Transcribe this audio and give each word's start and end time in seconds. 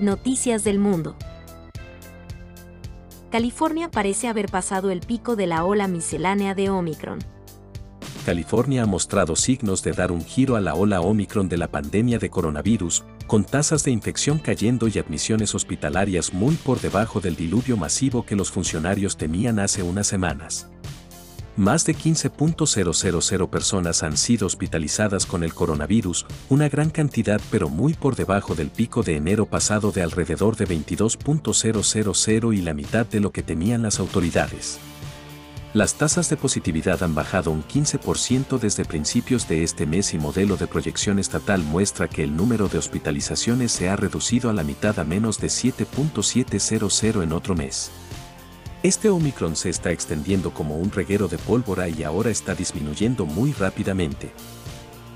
Noticias 0.00 0.64
del 0.64 0.80
Mundo. 0.80 1.16
California 3.30 3.92
parece 3.92 4.26
haber 4.26 4.46
pasado 4.50 4.90
el 4.90 4.98
pico 4.98 5.36
de 5.36 5.46
la 5.46 5.64
ola 5.64 5.86
miscelánea 5.86 6.56
de 6.56 6.68
Omicron. 6.68 7.20
California 8.26 8.82
ha 8.82 8.86
mostrado 8.86 9.36
signos 9.36 9.84
de 9.84 9.92
dar 9.92 10.10
un 10.10 10.24
giro 10.24 10.56
a 10.56 10.60
la 10.60 10.74
ola 10.74 11.00
Omicron 11.00 11.48
de 11.48 11.58
la 11.58 11.68
pandemia 11.68 12.18
de 12.18 12.28
coronavirus, 12.28 13.04
con 13.28 13.44
tasas 13.44 13.84
de 13.84 13.92
infección 13.92 14.38
cayendo 14.38 14.88
y 14.88 14.98
admisiones 14.98 15.54
hospitalarias 15.54 16.32
muy 16.32 16.56
por 16.56 16.80
debajo 16.80 17.20
del 17.20 17.36
diluvio 17.36 17.76
masivo 17.76 18.26
que 18.26 18.34
los 18.34 18.50
funcionarios 18.50 19.16
temían 19.16 19.60
hace 19.60 19.84
unas 19.84 20.08
semanas. 20.08 20.68
Más 21.56 21.86
de 21.86 21.94
15.000 21.94 23.48
personas 23.48 24.02
han 24.02 24.16
sido 24.16 24.48
hospitalizadas 24.48 25.24
con 25.24 25.44
el 25.44 25.54
coronavirus, 25.54 26.26
una 26.48 26.68
gran 26.68 26.90
cantidad 26.90 27.40
pero 27.52 27.68
muy 27.68 27.94
por 27.94 28.16
debajo 28.16 28.56
del 28.56 28.70
pico 28.70 29.04
de 29.04 29.14
enero 29.14 29.46
pasado 29.46 29.92
de 29.92 30.02
alrededor 30.02 30.56
de 30.56 30.66
22.000 30.66 32.56
y 32.56 32.60
la 32.60 32.74
mitad 32.74 33.06
de 33.06 33.20
lo 33.20 33.30
que 33.30 33.44
temían 33.44 33.82
las 33.82 34.00
autoridades. 34.00 34.80
Las 35.74 35.94
tasas 35.94 36.28
de 36.28 36.36
positividad 36.36 37.04
han 37.04 37.14
bajado 37.14 37.52
un 37.52 37.62
15% 37.62 38.58
desde 38.58 38.84
principios 38.84 39.46
de 39.46 39.62
este 39.62 39.86
mes 39.86 40.12
y 40.12 40.18
modelo 40.18 40.56
de 40.56 40.66
proyección 40.66 41.20
estatal 41.20 41.62
muestra 41.62 42.08
que 42.08 42.24
el 42.24 42.36
número 42.36 42.66
de 42.68 42.78
hospitalizaciones 42.78 43.70
se 43.70 43.88
ha 43.88 43.94
reducido 43.94 44.50
a 44.50 44.52
la 44.52 44.64
mitad 44.64 44.98
a 44.98 45.04
menos 45.04 45.38
de 45.38 45.46
7.700 45.46 47.22
en 47.22 47.32
otro 47.32 47.54
mes. 47.54 47.92
Este 48.84 49.08
Omicron 49.08 49.56
se 49.56 49.70
está 49.70 49.92
extendiendo 49.92 50.52
como 50.52 50.76
un 50.76 50.90
reguero 50.90 51.26
de 51.26 51.38
pólvora 51.38 51.88
y 51.88 52.02
ahora 52.02 52.28
está 52.28 52.54
disminuyendo 52.54 53.24
muy 53.24 53.54
rápidamente. 53.54 54.30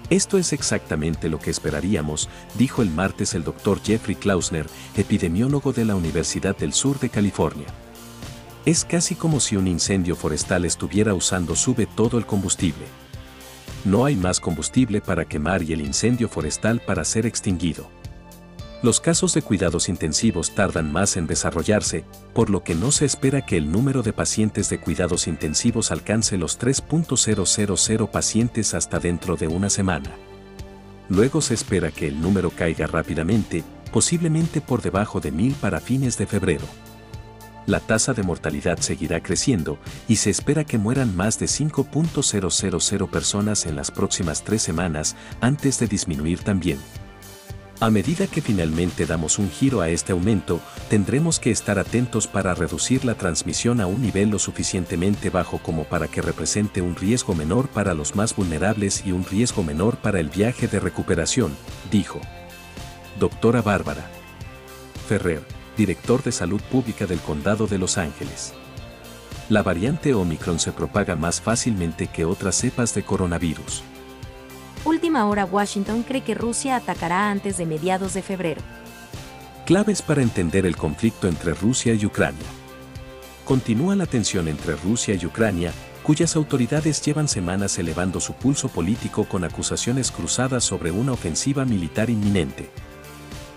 Esto 0.08 0.38
es 0.38 0.54
exactamente 0.54 1.28
lo 1.28 1.38
que 1.38 1.50
esperaríamos, 1.50 2.30
dijo 2.56 2.80
el 2.80 2.88
martes 2.88 3.34
el 3.34 3.44
doctor 3.44 3.78
Jeffrey 3.84 4.16
Klausner, 4.16 4.64
epidemiólogo 4.96 5.74
de 5.74 5.84
la 5.84 5.96
Universidad 5.96 6.56
del 6.56 6.72
Sur 6.72 6.98
de 6.98 7.10
California. 7.10 7.66
Es 8.64 8.86
casi 8.86 9.14
como 9.14 9.38
si 9.38 9.56
un 9.56 9.66
incendio 9.66 10.16
forestal 10.16 10.64
estuviera 10.64 11.12
usando 11.12 11.54
sube 11.54 11.84
todo 11.84 12.16
el 12.16 12.24
combustible. 12.24 12.86
No 13.84 14.06
hay 14.06 14.16
más 14.16 14.40
combustible 14.40 15.02
para 15.02 15.26
quemar 15.26 15.62
y 15.62 15.74
el 15.74 15.82
incendio 15.82 16.30
forestal 16.30 16.80
para 16.80 17.04
ser 17.04 17.26
extinguido. 17.26 17.97
Los 18.80 19.00
casos 19.00 19.34
de 19.34 19.42
cuidados 19.42 19.88
intensivos 19.88 20.54
tardan 20.54 20.92
más 20.92 21.16
en 21.16 21.26
desarrollarse, 21.26 22.04
por 22.32 22.48
lo 22.48 22.62
que 22.62 22.76
no 22.76 22.92
se 22.92 23.06
espera 23.06 23.44
que 23.44 23.56
el 23.56 23.72
número 23.72 24.04
de 24.04 24.12
pacientes 24.12 24.70
de 24.70 24.78
cuidados 24.78 25.26
intensivos 25.26 25.90
alcance 25.90 26.38
los 26.38 26.60
3.000 26.60 28.08
pacientes 28.08 28.74
hasta 28.74 29.00
dentro 29.00 29.34
de 29.34 29.48
una 29.48 29.68
semana. 29.68 30.14
Luego 31.08 31.40
se 31.40 31.54
espera 31.54 31.90
que 31.90 32.06
el 32.06 32.20
número 32.20 32.50
caiga 32.50 32.86
rápidamente, 32.86 33.64
posiblemente 33.92 34.60
por 34.60 34.80
debajo 34.80 35.18
de 35.18 35.32
1000 35.32 35.54
para 35.54 35.80
fines 35.80 36.16
de 36.16 36.26
febrero. 36.28 36.66
La 37.66 37.80
tasa 37.80 38.14
de 38.14 38.22
mortalidad 38.22 38.78
seguirá 38.78 39.20
creciendo 39.24 39.78
y 40.06 40.16
se 40.16 40.30
espera 40.30 40.62
que 40.62 40.78
mueran 40.78 41.16
más 41.16 41.40
de 41.40 41.46
5.000 41.46 43.10
personas 43.10 43.66
en 43.66 43.74
las 43.74 43.90
próximas 43.90 44.44
tres 44.44 44.62
semanas 44.62 45.16
antes 45.40 45.80
de 45.80 45.88
disminuir 45.88 46.38
también. 46.44 46.78
A 47.80 47.90
medida 47.90 48.26
que 48.26 48.42
finalmente 48.42 49.06
damos 49.06 49.38
un 49.38 49.48
giro 49.48 49.80
a 49.80 49.88
este 49.88 50.10
aumento, 50.10 50.60
tendremos 50.90 51.38
que 51.38 51.52
estar 51.52 51.78
atentos 51.78 52.26
para 52.26 52.52
reducir 52.52 53.04
la 53.04 53.14
transmisión 53.14 53.80
a 53.80 53.86
un 53.86 54.02
nivel 54.02 54.30
lo 54.30 54.40
suficientemente 54.40 55.30
bajo 55.30 55.58
como 55.58 55.84
para 55.84 56.08
que 56.08 56.20
represente 56.20 56.82
un 56.82 56.96
riesgo 56.96 57.36
menor 57.36 57.68
para 57.68 57.94
los 57.94 58.16
más 58.16 58.34
vulnerables 58.34 59.06
y 59.06 59.12
un 59.12 59.24
riesgo 59.24 59.62
menor 59.62 59.96
para 59.98 60.18
el 60.18 60.28
viaje 60.28 60.66
de 60.66 60.80
recuperación, 60.80 61.56
dijo. 61.88 62.20
Doctora 63.20 63.62
Bárbara 63.62 64.10
Ferrer, 65.08 65.42
director 65.76 66.22
de 66.24 66.32
Salud 66.32 66.60
Pública 66.60 67.06
del 67.06 67.20
Condado 67.20 67.68
de 67.68 67.78
Los 67.78 67.96
Ángeles. 67.96 68.54
La 69.48 69.62
variante 69.62 70.14
Omicron 70.14 70.58
se 70.58 70.72
propaga 70.72 71.14
más 71.14 71.40
fácilmente 71.40 72.08
que 72.08 72.24
otras 72.24 72.56
cepas 72.56 72.92
de 72.94 73.04
coronavirus. 73.04 73.84
Última 75.18 75.30
hora 75.32 75.46
Washington 75.46 76.04
cree 76.04 76.20
que 76.20 76.36
Rusia 76.36 76.76
atacará 76.76 77.28
antes 77.32 77.56
de 77.58 77.66
mediados 77.66 78.14
de 78.14 78.22
febrero. 78.22 78.60
Claves 79.66 80.00
para 80.00 80.22
entender 80.22 80.64
el 80.64 80.76
conflicto 80.76 81.26
entre 81.26 81.54
Rusia 81.54 81.92
y 81.94 82.06
Ucrania. 82.06 82.46
Continúa 83.44 83.96
la 83.96 84.06
tensión 84.06 84.46
entre 84.46 84.76
Rusia 84.76 85.16
y 85.20 85.26
Ucrania, 85.26 85.72
cuyas 86.04 86.36
autoridades 86.36 87.04
llevan 87.04 87.26
semanas 87.26 87.80
elevando 87.80 88.20
su 88.20 88.34
pulso 88.34 88.68
político 88.68 89.24
con 89.24 89.42
acusaciones 89.42 90.12
cruzadas 90.12 90.62
sobre 90.62 90.92
una 90.92 91.14
ofensiva 91.14 91.64
militar 91.64 92.10
inminente. 92.10 92.70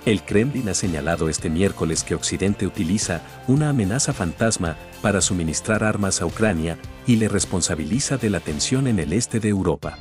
El 0.03 0.23
Kremlin 0.23 0.67
ha 0.67 0.73
señalado 0.73 1.29
este 1.29 1.51
miércoles 1.51 2.03
que 2.03 2.15
Occidente 2.15 2.65
utiliza 2.65 3.21
una 3.47 3.69
amenaza 3.69 4.13
fantasma 4.13 4.77
para 5.03 5.21
suministrar 5.21 5.83
armas 5.83 6.23
a 6.23 6.25
Ucrania 6.25 6.79
y 7.05 7.17
le 7.17 7.29
responsabiliza 7.29 8.17
de 8.17 8.31
la 8.31 8.39
tensión 8.39 8.87
en 8.87 8.97
el 8.97 9.13
este 9.13 9.39
de 9.39 9.49
Europa. 9.49 9.99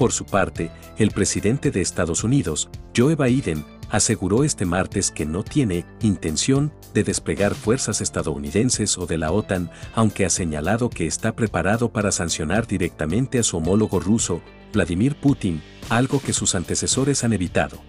Por 0.00 0.12
su 0.12 0.24
parte, 0.24 0.70
el 0.96 1.10
presidente 1.10 1.70
de 1.70 1.82
Estados 1.82 2.24
Unidos, 2.24 2.70
Joe 2.96 3.16
Biden, 3.16 3.66
aseguró 3.90 4.44
este 4.44 4.64
martes 4.64 5.10
que 5.10 5.26
no 5.26 5.44
tiene 5.44 5.84
intención 6.00 6.72
de 6.94 7.04
desplegar 7.04 7.54
fuerzas 7.54 8.00
estadounidenses 8.00 8.96
o 8.96 9.04
de 9.04 9.18
la 9.18 9.30
OTAN, 9.30 9.70
aunque 9.94 10.24
ha 10.24 10.30
señalado 10.30 10.88
que 10.88 11.06
está 11.06 11.36
preparado 11.36 11.92
para 11.92 12.12
sancionar 12.12 12.66
directamente 12.66 13.38
a 13.38 13.42
su 13.42 13.58
homólogo 13.58 14.00
ruso, 14.00 14.40
Vladimir 14.72 15.16
Putin, 15.16 15.60
algo 15.90 16.18
que 16.22 16.32
sus 16.32 16.54
antecesores 16.54 17.22
han 17.22 17.34
evitado. 17.34 17.82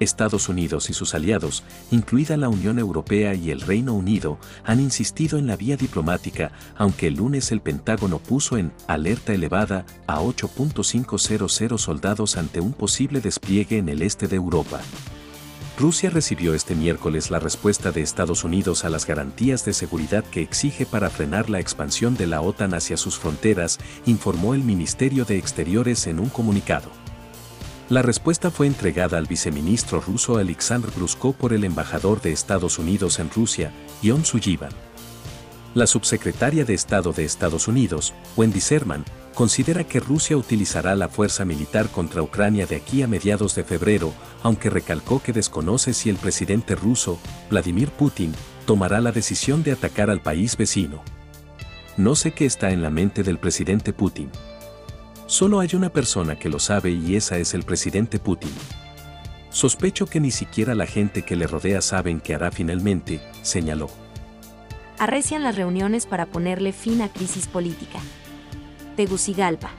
Estados 0.00 0.48
Unidos 0.48 0.90
y 0.90 0.92
sus 0.92 1.14
aliados, 1.14 1.62
incluida 1.90 2.36
la 2.36 2.48
Unión 2.48 2.78
Europea 2.78 3.34
y 3.34 3.50
el 3.50 3.60
Reino 3.60 3.94
Unido, 3.94 4.38
han 4.64 4.80
insistido 4.80 5.38
en 5.38 5.46
la 5.46 5.56
vía 5.56 5.76
diplomática, 5.76 6.52
aunque 6.76 7.08
el 7.08 7.14
lunes 7.14 7.52
el 7.52 7.60
Pentágono 7.60 8.18
puso 8.18 8.56
en 8.56 8.72
alerta 8.86 9.32
elevada 9.32 9.86
a 10.06 10.20
8.500 10.20 11.78
soldados 11.78 12.36
ante 12.36 12.60
un 12.60 12.72
posible 12.72 13.20
despliegue 13.20 13.78
en 13.78 13.88
el 13.88 14.02
este 14.02 14.28
de 14.28 14.36
Europa. 14.36 14.80
Rusia 15.76 16.08
recibió 16.08 16.54
este 16.54 16.76
miércoles 16.76 17.32
la 17.32 17.40
respuesta 17.40 17.90
de 17.90 18.00
Estados 18.00 18.44
Unidos 18.44 18.84
a 18.84 18.90
las 18.90 19.06
garantías 19.06 19.64
de 19.64 19.72
seguridad 19.72 20.22
que 20.22 20.40
exige 20.40 20.86
para 20.86 21.10
frenar 21.10 21.50
la 21.50 21.58
expansión 21.58 22.16
de 22.16 22.28
la 22.28 22.40
OTAN 22.42 22.74
hacia 22.74 22.96
sus 22.96 23.18
fronteras, 23.18 23.80
informó 24.06 24.54
el 24.54 24.62
Ministerio 24.62 25.24
de 25.24 25.36
Exteriores 25.36 26.06
en 26.06 26.20
un 26.20 26.28
comunicado. 26.28 27.03
La 27.90 28.00
respuesta 28.00 28.50
fue 28.50 28.66
entregada 28.66 29.18
al 29.18 29.26
viceministro 29.26 30.00
ruso 30.00 30.38
Alexander 30.38 30.90
Brusko 30.90 31.34
por 31.34 31.52
el 31.52 31.64
embajador 31.64 32.22
de 32.22 32.32
Estados 32.32 32.78
Unidos 32.78 33.18
en 33.18 33.28
Rusia, 33.30 33.72
Yon 34.00 34.24
Sullivan. 34.24 34.70
La 35.74 35.86
subsecretaria 35.86 36.64
de 36.64 36.72
Estado 36.72 37.12
de 37.12 37.26
Estados 37.26 37.68
Unidos, 37.68 38.14
Wendy 38.38 38.60
Sherman, 38.60 39.04
considera 39.34 39.84
que 39.84 40.00
Rusia 40.00 40.38
utilizará 40.38 40.94
la 40.94 41.10
fuerza 41.10 41.44
militar 41.44 41.90
contra 41.90 42.22
Ucrania 42.22 42.64
de 42.66 42.76
aquí 42.76 43.02
a 43.02 43.06
mediados 43.06 43.54
de 43.54 43.64
febrero, 43.64 44.14
aunque 44.42 44.70
recalcó 44.70 45.20
que 45.22 45.34
desconoce 45.34 45.92
si 45.92 46.08
el 46.08 46.16
presidente 46.16 46.74
ruso, 46.76 47.18
Vladimir 47.50 47.90
Putin, 47.90 48.32
tomará 48.64 49.02
la 49.02 49.12
decisión 49.12 49.62
de 49.62 49.72
atacar 49.72 50.08
al 50.08 50.22
país 50.22 50.56
vecino. 50.56 51.02
No 51.98 52.14
sé 52.14 52.32
qué 52.32 52.46
está 52.46 52.70
en 52.70 52.80
la 52.80 52.88
mente 52.88 53.22
del 53.22 53.38
presidente 53.38 53.92
Putin. 53.92 54.30
Solo 55.26 55.60
hay 55.60 55.70
una 55.74 55.90
persona 55.90 56.38
que 56.38 56.48
lo 56.48 56.58
sabe 56.58 56.90
y 56.90 57.16
esa 57.16 57.38
es 57.38 57.54
el 57.54 57.62
presidente 57.62 58.18
Putin. 58.18 58.52
Sospecho 59.50 60.06
que 60.06 60.20
ni 60.20 60.30
siquiera 60.30 60.74
la 60.74 60.86
gente 60.86 61.22
que 61.22 61.36
le 61.36 61.46
rodea 61.46 61.80
saben 61.80 62.20
qué 62.20 62.34
hará 62.34 62.50
finalmente, 62.50 63.20
señaló. 63.42 63.88
Arrecian 64.98 65.42
las 65.42 65.56
reuniones 65.56 66.06
para 66.06 66.26
ponerle 66.26 66.72
fin 66.72 67.02
a 67.02 67.08
crisis 67.08 67.46
política. 67.46 68.00
Tegucigalpa 68.96 69.70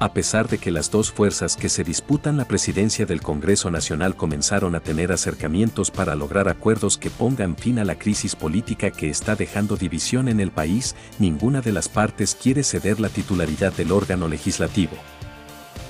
a 0.00 0.12
pesar 0.12 0.48
de 0.48 0.58
que 0.58 0.70
las 0.70 0.90
dos 0.90 1.10
fuerzas 1.10 1.56
que 1.56 1.68
se 1.68 1.82
disputan 1.82 2.36
la 2.36 2.46
presidencia 2.46 3.04
del 3.04 3.20
Congreso 3.20 3.70
Nacional 3.70 4.14
comenzaron 4.14 4.74
a 4.74 4.80
tener 4.80 5.10
acercamientos 5.10 5.90
para 5.90 6.14
lograr 6.14 6.48
acuerdos 6.48 6.98
que 6.98 7.10
pongan 7.10 7.56
fin 7.56 7.78
a 7.78 7.84
la 7.84 7.98
crisis 7.98 8.36
política 8.36 8.90
que 8.90 9.10
está 9.10 9.34
dejando 9.34 9.76
división 9.76 10.28
en 10.28 10.38
el 10.38 10.52
país, 10.52 10.94
ninguna 11.18 11.62
de 11.62 11.72
las 11.72 11.88
partes 11.88 12.36
quiere 12.40 12.62
ceder 12.62 13.00
la 13.00 13.08
titularidad 13.08 13.72
del 13.72 13.90
órgano 13.90 14.28
legislativo. 14.28 14.92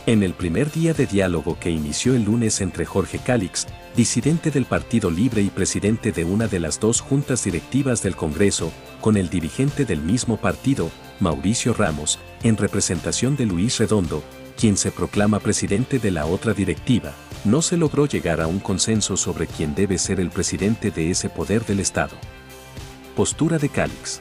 En 0.07 0.23
el 0.23 0.33
primer 0.33 0.73
día 0.73 0.95
de 0.95 1.05
diálogo 1.05 1.59
que 1.61 1.71
inició 1.71 2.15
el 2.15 2.25
lunes 2.25 2.63
entre 2.63 2.87
Jorge 2.87 3.19
Calix, 3.19 3.67
disidente 3.95 4.51
del 4.51 4.65
Partido 4.65 5.11
Libre 5.11 5.43
y 5.43 5.51
presidente 5.51 6.13
de 6.13 6.25
una 6.25 6.49
de 6.49 6.61
las 6.61 6.81
dos 6.81 7.03
juntas 7.03 7.45
directivas 7.45 8.03
del 8.03 8.17
Congreso, 8.17 8.73
con 9.03 9.19
el 9.19 9.29
dirigente 9.29 9.85
del 9.85 10.01
mismo 10.01 10.39
partido, 10.39 10.91
Mauricio 11.21 11.75
Ramos, 11.75 12.19
en 12.45 12.57
representación 12.57 13.37
de 13.37 13.45
Luis 13.45 13.79
Redondo, 13.79 14.23
quien 14.57 14.77
se 14.77 14.93
proclama 14.93 15.41
presidente 15.41 15.99
de 15.99 16.13
la 16.13 16.27
otra 16.27 16.55
directiva, 16.55 17.13
no 17.45 17.61
se 17.61 17.77
logró 17.77 18.07
llegar 18.07 18.41
a 18.41 18.47
un 18.47 18.61
consenso 18.61 19.17
sobre 19.17 19.47
quién 19.47 19.75
debe 19.75 19.99
ser 19.99 20.21
el 20.21 20.31
presidente 20.31 20.91
de 20.91 21.11
ese 21.11 21.29
poder 21.29 21.65
del 21.67 21.81
Estado. 21.81 22.17
Postura 23.17 23.59
de 23.59 23.69
Calix. 23.69 24.21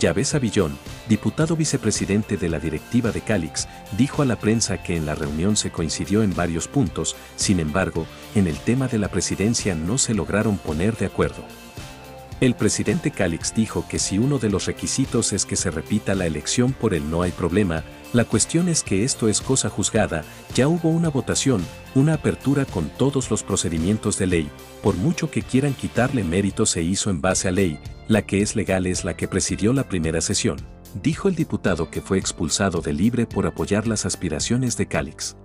Yves 0.00 0.28
Savillón, 0.28 0.78
diputado 1.06 1.54
vicepresidente 1.54 2.38
de 2.38 2.48
la 2.48 2.58
directiva 2.58 3.10
de 3.10 3.20
Calix, 3.20 3.68
dijo 3.98 4.22
a 4.22 4.24
la 4.24 4.36
prensa 4.36 4.82
que 4.82 4.96
en 4.96 5.04
la 5.04 5.14
reunión 5.14 5.56
se 5.56 5.70
coincidió 5.70 6.22
en 6.22 6.34
varios 6.34 6.66
puntos, 6.66 7.14
sin 7.36 7.60
embargo, 7.60 8.06
en 8.34 8.46
el 8.46 8.58
tema 8.58 8.88
de 8.88 8.98
la 8.98 9.08
presidencia 9.08 9.74
no 9.74 9.98
se 9.98 10.14
lograron 10.14 10.56
poner 10.56 10.96
de 10.96 11.06
acuerdo. 11.06 11.44
El 12.40 12.54
presidente 12.54 13.10
Calix 13.10 13.54
dijo 13.54 13.84
que 13.86 13.98
si 13.98 14.18
uno 14.18 14.38
de 14.38 14.48
los 14.48 14.64
requisitos 14.64 15.34
es 15.34 15.44
que 15.44 15.56
se 15.56 15.70
repita 15.70 16.14
la 16.14 16.24
elección 16.24 16.72
por 16.72 16.94
el 16.94 17.10
no 17.10 17.20
hay 17.20 17.32
problema, 17.32 17.84
la 18.14 18.24
cuestión 18.24 18.70
es 18.70 18.82
que 18.82 19.04
esto 19.04 19.28
es 19.28 19.42
cosa 19.42 19.68
juzgada, 19.68 20.24
ya 20.54 20.66
hubo 20.66 20.88
una 20.88 21.10
votación, 21.10 21.62
una 21.94 22.14
apertura 22.14 22.64
con 22.64 22.88
todos 22.88 23.30
los 23.30 23.42
procedimientos 23.42 24.16
de 24.16 24.26
ley, 24.26 24.50
por 24.82 24.96
mucho 24.96 25.30
que 25.30 25.42
quieran 25.42 25.74
quitarle 25.74 26.24
mérito 26.24 26.64
se 26.64 26.82
hizo 26.82 27.10
en 27.10 27.20
base 27.20 27.46
a 27.46 27.50
ley, 27.50 27.78
la 28.08 28.22
que 28.22 28.40
es 28.40 28.56
legal 28.56 28.86
es 28.86 29.04
la 29.04 29.18
que 29.18 29.28
presidió 29.28 29.74
la 29.74 29.86
primera 29.86 30.22
sesión, 30.22 30.56
dijo 31.02 31.28
el 31.28 31.34
diputado 31.34 31.90
que 31.90 32.00
fue 32.00 32.16
expulsado 32.16 32.80
de 32.80 32.94
Libre 32.94 33.26
por 33.26 33.46
apoyar 33.46 33.86
las 33.86 34.06
aspiraciones 34.06 34.78
de 34.78 34.86
Calix. 34.86 35.36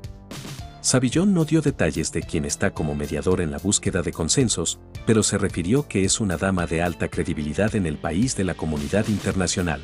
Savillón 0.85 1.33
no 1.33 1.45
dio 1.45 1.63
detalles 1.63 2.11
de 2.11 2.21
quién 2.21 2.45
está 2.45 2.69
como 2.69 2.93
mediador 2.93 3.41
en 3.41 3.49
la 3.49 3.57
búsqueda 3.57 4.03
de 4.03 4.11
consensos, 4.11 4.77
pero 5.07 5.23
se 5.23 5.39
refirió 5.39 5.87
que 5.87 6.05
es 6.05 6.19
una 6.19 6.37
dama 6.37 6.67
de 6.67 6.83
alta 6.83 7.07
credibilidad 7.07 7.75
en 7.75 7.87
el 7.87 7.97
país 7.97 8.35
de 8.35 8.43
la 8.43 8.53
comunidad 8.53 9.07
internacional. 9.07 9.81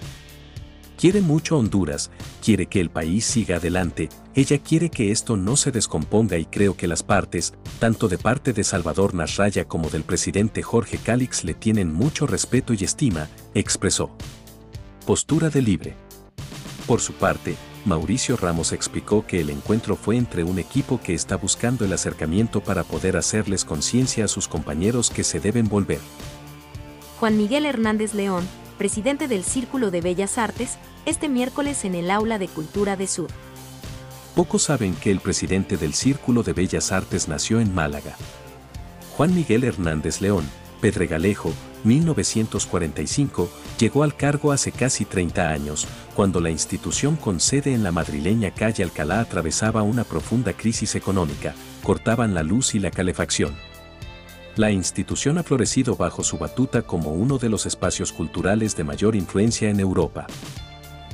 Quiere 1.00 1.22
mucho 1.22 1.58
Honduras, 1.58 2.12
quiere 2.46 2.68
que 2.68 2.80
el 2.80 2.92
país 2.92 3.26
siga 3.26 3.56
adelante, 3.56 4.10
ella 4.36 4.60
quiere 4.60 4.92
que 4.92 5.10
esto 5.10 5.38
no 5.38 5.58
se 5.58 5.72
descomponga 5.72 6.38
y 6.38 6.46
creo 6.46 6.78
que 6.78 6.88
las 6.88 7.02
partes, 7.02 7.56
tanto 7.80 8.08
de 8.08 8.20
parte 8.20 8.54
de 8.54 8.64
Salvador 8.64 9.16
Nasralla 9.16 9.68
como 9.68 9.90
del 9.90 10.04
presidente 10.04 10.62
Jorge 10.62 11.00
Calix 11.00 11.44
le 11.44 11.56
tienen 11.56 11.92
mucho 11.92 12.28
respeto 12.28 12.74
y 12.76 12.84
estima, 12.84 13.28
expresó. 13.56 14.12
Postura 15.08 15.50
de 15.50 15.64
libre. 15.64 15.96
Por 16.86 17.02
su 17.02 17.14
parte, 17.14 17.56
Mauricio 17.86 18.38
Ramos 18.38 18.74
explicó 18.74 19.26
que 19.26 19.42
el 19.42 19.50
encuentro 19.50 19.96
fue 19.96 20.16
entre 20.16 20.44
un 20.44 20.60
equipo 20.60 21.00
que 21.02 21.16
está 21.16 21.36
buscando 21.36 21.84
el 21.84 21.94
acercamiento 21.94 22.62
para 22.62 22.84
poder 22.84 23.18
hacerles 23.18 23.66
conciencia 23.66 24.26
a 24.26 24.28
sus 24.28 24.48
compañeros 24.48 25.10
que 25.10 25.24
se 25.24 25.40
deben 25.40 25.68
volver. 25.68 26.00
Juan 27.20 27.38
Miguel 27.38 27.66
Hernández 27.66 28.14
León, 28.14 28.48
presidente 28.78 29.28
del 29.28 29.44
Círculo 29.44 29.90
de 29.90 30.02
Bellas 30.02 30.38
Artes, 30.38 30.78
este 31.06 31.28
miércoles 31.28 31.84
en 31.84 31.96
el 31.96 32.12
Aula 32.12 32.38
de 32.38 32.48
Cultura 32.48 32.96
de 32.96 33.08
Sur. 33.08 33.30
Pocos 34.36 34.64
saben 34.64 34.96
que 34.96 35.12
el 35.12 35.20
presidente 35.20 35.76
del 35.76 35.94
Círculo 35.94 36.44
de 36.44 36.54
Bellas 36.54 36.92
Artes 36.92 37.28
nació 37.28 37.60
en 37.60 37.74
Málaga. 37.74 38.16
Juan 39.18 39.34
Miguel 39.34 39.64
Hernández 39.64 40.22
León, 40.22 40.46
Pedregalejo, 40.82 41.52
1945, 41.84 43.50
llegó 43.82 44.04
al 44.04 44.16
cargo 44.16 44.52
hace 44.52 44.72
casi 44.72 45.06
30 45.06 45.50
años, 45.50 45.88
cuando 46.16 46.40
la 46.40 46.52
institución 46.52 47.16
con 47.16 47.40
sede 47.40 47.74
en 47.74 47.82
la 47.82 47.92
madrileña 47.92 48.52
calle 48.52 48.84
Alcalá 48.84 49.20
atravesaba 49.20 49.82
una 49.82 50.04
profunda 50.04 50.54
crisis 50.54 50.94
económica, 50.94 51.56
cortaban 51.82 52.36
la 52.36 52.44
luz 52.44 52.76
y 52.76 52.80
la 52.80 52.92
calefacción. 52.92 53.56
La 54.56 54.70
institución 54.70 55.40
ha 55.40 55.44
florecido 55.44 55.96
bajo 55.96 56.24
su 56.24 56.38
batuta 56.38 56.84
como 56.84 57.14
uno 57.14 57.40
de 57.40 57.50
los 57.50 57.66
espacios 57.66 58.14
culturales 58.14 58.76
de 58.76 58.84
mayor 58.84 59.16
influencia 59.16 59.72
en 59.72 59.80
Europa. 59.80 60.28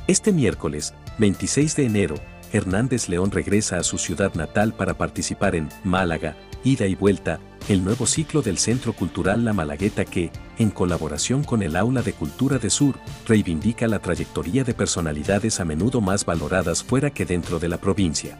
Este 0.06 0.30
miércoles, 0.30 0.92
26 1.16 1.74
de 1.74 1.86
enero, 1.86 2.14
Hernández 2.52 3.08
León 3.08 3.30
regresa 3.30 3.78
a 3.78 3.82
su 3.82 3.96
ciudad 3.96 4.34
natal 4.34 4.74
para 4.74 4.98
participar 4.98 5.54
en 5.54 5.70
Málaga, 5.84 6.36
ida 6.64 6.86
y 6.86 6.94
vuelta, 6.94 7.40
el 7.68 7.84
nuevo 7.84 8.06
ciclo 8.06 8.42
del 8.42 8.58
Centro 8.58 8.92
Cultural 8.92 9.44
La 9.44 9.52
Malagueta 9.52 10.04
que, 10.04 10.30
en 10.58 10.70
colaboración 10.70 11.44
con 11.44 11.62
el 11.62 11.76
Aula 11.76 12.02
de 12.02 12.12
Cultura 12.12 12.58
de 12.58 12.70
Sur, 12.70 12.98
reivindica 13.26 13.86
la 13.86 14.00
trayectoria 14.00 14.64
de 14.64 14.74
personalidades 14.74 15.60
a 15.60 15.64
menudo 15.64 16.00
más 16.00 16.24
valoradas 16.24 16.82
fuera 16.82 17.10
que 17.10 17.26
dentro 17.26 17.58
de 17.58 17.68
la 17.68 17.78
provincia. 17.78 18.38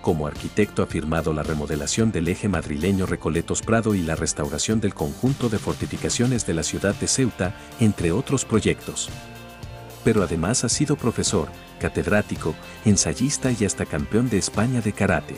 Como 0.00 0.26
arquitecto 0.26 0.82
ha 0.82 0.86
firmado 0.86 1.32
la 1.32 1.44
remodelación 1.44 2.10
del 2.10 2.26
eje 2.26 2.48
madrileño 2.48 3.06
Recoletos 3.06 3.62
Prado 3.62 3.94
y 3.94 4.02
la 4.02 4.16
restauración 4.16 4.80
del 4.80 4.94
conjunto 4.94 5.48
de 5.48 5.58
fortificaciones 5.58 6.44
de 6.44 6.54
la 6.54 6.64
ciudad 6.64 6.94
de 6.96 7.06
Ceuta, 7.06 7.54
entre 7.78 8.10
otros 8.10 8.44
proyectos. 8.44 9.08
Pero 10.02 10.24
además 10.24 10.64
ha 10.64 10.68
sido 10.68 10.96
profesor, 10.96 11.48
catedrático, 11.78 12.56
ensayista 12.84 13.52
y 13.52 13.64
hasta 13.64 13.86
campeón 13.86 14.28
de 14.28 14.38
España 14.38 14.80
de 14.80 14.92
karate 14.92 15.36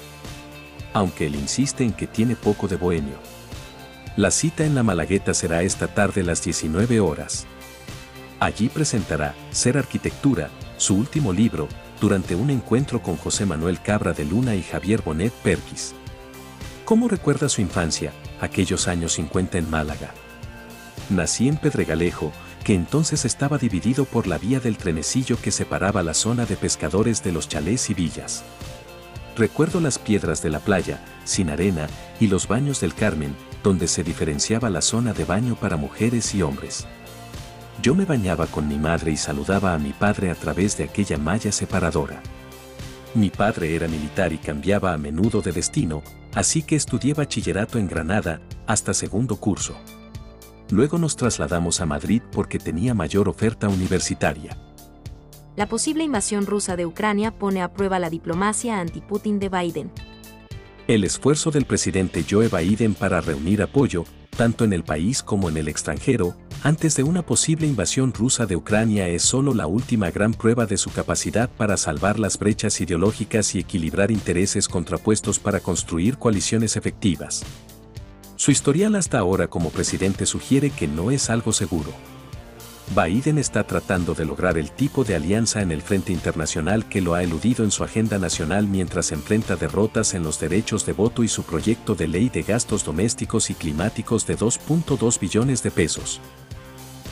aunque 0.94 1.26
él 1.26 1.35
insiste 1.35 1.85
en 1.85 1.93
que 1.93 2.06
tiene 2.06 2.37
poco 2.37 2.67
de 2.67 2.76
bohemio. 2.76 3.19
La 4.17 4.31
cita 4.31 4.64
en 4.64 4.75
la 4.75 4.82
Malagueta 4.82 5.35
será 5.35 5.62
esta 5.62 5.88
tarde 5.88 6.23
a 6.23 6.25
las 6.25 6.43
19 6.43 7.00
horas. 7.00 7.46
Allí 8.41 8.69
presentará 8.69 9.35
Ser 9.50 9.76
Arquitectura, 9.76 10.50
su 10.76 10.94
último 10.94 11.32
libro, 11.32 11.69
durante 12.00 12.35
un 12.35 12.50
encuentro 12.50 13.02
con 13.02 13.17
José 13.17 13.44
Manuel 13.44 13.81
Cabra 13.81 14.12
de 14.12 14.25
Luna 14.25 14.55
y 14.55 14.62
Javier 14.62 15.02
Bonet 15.02 15.32
Perquis. 15.32 15.94
¿Cómo 16.85 17.08
recuerda 17.08 17.49
su 17.49 17.61
infancia, 17.61 18.12
aquellos 18.40 18.88
años 18.88 19.14
50 19.14 19.58
en 19.58 19.70
Málaga? 19.70 20.12
Nací 21.11 21.49
en 21.49 21.56
Pedregalejo, 21.56 22.31
que 22.62 22.75
entonces 22.75 23.25
estaba 23.25 23.58
dividido 23.58 24.05
por 24.05 24.26
la 24.26 24.38
vía 24.38 24.61
del 24.61 24.76
trenecillo 24.76 25.40
que 25.40 25.50
separaba 25.50 26.02
la 26.02 26.14
zona 26.14 26.47
de 26.47 26.56
pescadores 26.56 27.23
de 27.25 27.32
los 27.32 27.49
chalés 27.49 27.90
y 27.90 27.94
villas. 27.94 28.44
Recuerdo 29.37 29.81
las 29.81 29.99
piedras 29.99 30.43
de 30.43 30.51
la 30.51 30.61
playa, 30.61 31.01
sin 31.25 31.51
arena, 31.51 31.89
y 32.21 32.29
los 32.29 32.47
baños 32.47 32.81
del 32.81 32.95
Carmen, 32.95 33.35
donde 33.65 33.89
se 33.89 34.05
diferenciaba 34.05 34.71
la 34.71 34.81
zona 34.81 35.13
de 35.13 35.25
baño 35.25 35.57
para 35.57 35.77
mujeres 35.77 36.35
y 36.35 36.43
hombres. 36.43 36.87
Yo 37.83 37.97
me 37.97 38.05
bañaba 38.05 38.47
con 38.47 38.69
mi 38.69 38.79
madre 38.79 39.11
y 39.11 39.17
saludaba 39.17 39.75
a 39.75 39.79
mi 39.79 39.93
padre 39.93 40.31
a 40.31 40.37
través 40.37 40.77
de 40.79 40.85
aquella 40.85 41.19
malla 41.19 41.51
separadora. 41.51 42.23
Mi 43.15 43.31
padre 43.31 43.75
era 43.75 43.89
militar 43.89 44.33
y 44.33 44.39
cambiaba 44.39 44.93
a 44.93 44.99
menudo 44.99 45.43
de 45.43 45.51
destino, 45.51 46.03
así 46.35 46.63
que 46.63 46.77
estudié 46.77 47.15
bachillerato 47.15 47.79
en 47.79 47.89
Granada, 47.89 48.41
hasta 48.67 48.95
segundo 48.95 49.37
curso. 49.37 49.75
Luego 50.71 50.97
nos 50.99 51.17
trasladamos 51.17 51.81
a 51.81 51.87
Madrid 51.87 52.23
porque 52.31 52.59
tenía 52.59 52.95
mayor 52.95 53.29
oferta 53.29 53.69
universitaria 53.69 54.57
la 55.56 55.69
posible 55.69 56.03
invasión 56.03 56.47
rusa 56.47 56.77
de 56.77 56.85
Ucrania 56.85 57.31
pone 57.31 57.62
a 57.62 57.73
prueba 57.73 57.99
la 57.99 58.11
diplomacia 58.11 58.81
anti-Putin 58.81 59.39
de 59.39 59.49
Biden. 59.49 59.91
El 60.89 61.05
esfuerzo 61.05 61.51
del 61.51 61.65
presidente 61.65 62.25
Joe 62.29 62.49
Biden 62.49 62.95
para 62.95 63.21
reunir 63.21 63.62
apoyo, 63.62 64.05
tanto 64.37 64.65
en 64.65 64.73
el 64.73 64.83
país 64.83 65.23
como 65.23 65.49
en 65.49 65.56
el 65.56 65.69
extranjero, 65.69 66.35
antes 66.62 66.97
de 66.97 67.05
una 67.05 67.25
posible 67.25 67.67
invasión 67.67 68.12
rusa 68.12 68.47
de 68.47 68.56
Ucrania 68.56 69.09
es 69.09 69.23
solo 69.23 69.55
la 69.55 69.67
última 69.67 70.11
gran 70.11 70.35
prueba 70.35 70.67
de 70.67 70.77
su 70.77 70.91
capacidad 70.91 71.49
para 71.49 71.77
salvar 71.77 72.19
las 72.19 72.39
brechas 72.39 72.81
ideológicas 72.81 73.55
y 73.55 73.61
equilibrar 73.61 74.11
intereses 74.11 74.69
contrapuestos 74.69 75.39
para 75.39 75.61
construir 75.61 76.19
coaliciones 76.19 76.77
efectivas. 76.77 77.45
Su 78.37 78.50
historial 78.50 78.97
hasta 78.97 79.19
ahora 79.21 79.47
como 79.47 79.71
presidente 79.71 80.26
sugiere 80.26 80.71
que 80.71 80.88
no 80.88 81.12
es 81.12 81.31
algo 81.31 81.52
seguro. 81.52 81.93
Biden 82.91 83.38
está 83.38 83.64
tratando 83.64 84.14
de 84.14 84.26
lograr 84.26 84.59
el 84.59 84.71
tipo 84.71 85.05
de 85.05 85.17
alianza 85.17 85.62
en 85.62 85.73
el 85.73 85.81
frente 85.81 86.12
internacional 86.12 86.87
que 86.88 87.00
lo 87.00 87.14
ha 87.14 87.23
eludido 87.23 87.64
en 87.64 87.71
su 87.71 87.83
agenda 87.83 88.19
nacional 88.19 88.69
mientras 88.69 89.11
enfrenta 89.11 89.57
derrotas 89.57 90.12
en 90.14 90.23
los 90.23 90.38
derechos 90.38 90.85
de 90.85 90.93
voto 90.93 91.25
y 91.25 91.29
su 91.29 91.45
proyecto 91.45 91.95
de 91.95 92.09
ley 92.09 92.29
de 92.29 92.43
gastos 92.43 92.85
domésticos 92.85 93.49
y 93.49 93.55
climáticos 93.55 94.26
de 94.26 94.37
2.2 94.37 95.19
billones 95.19 95.62
de 95.62 95.71
pesos. 95.71 96.21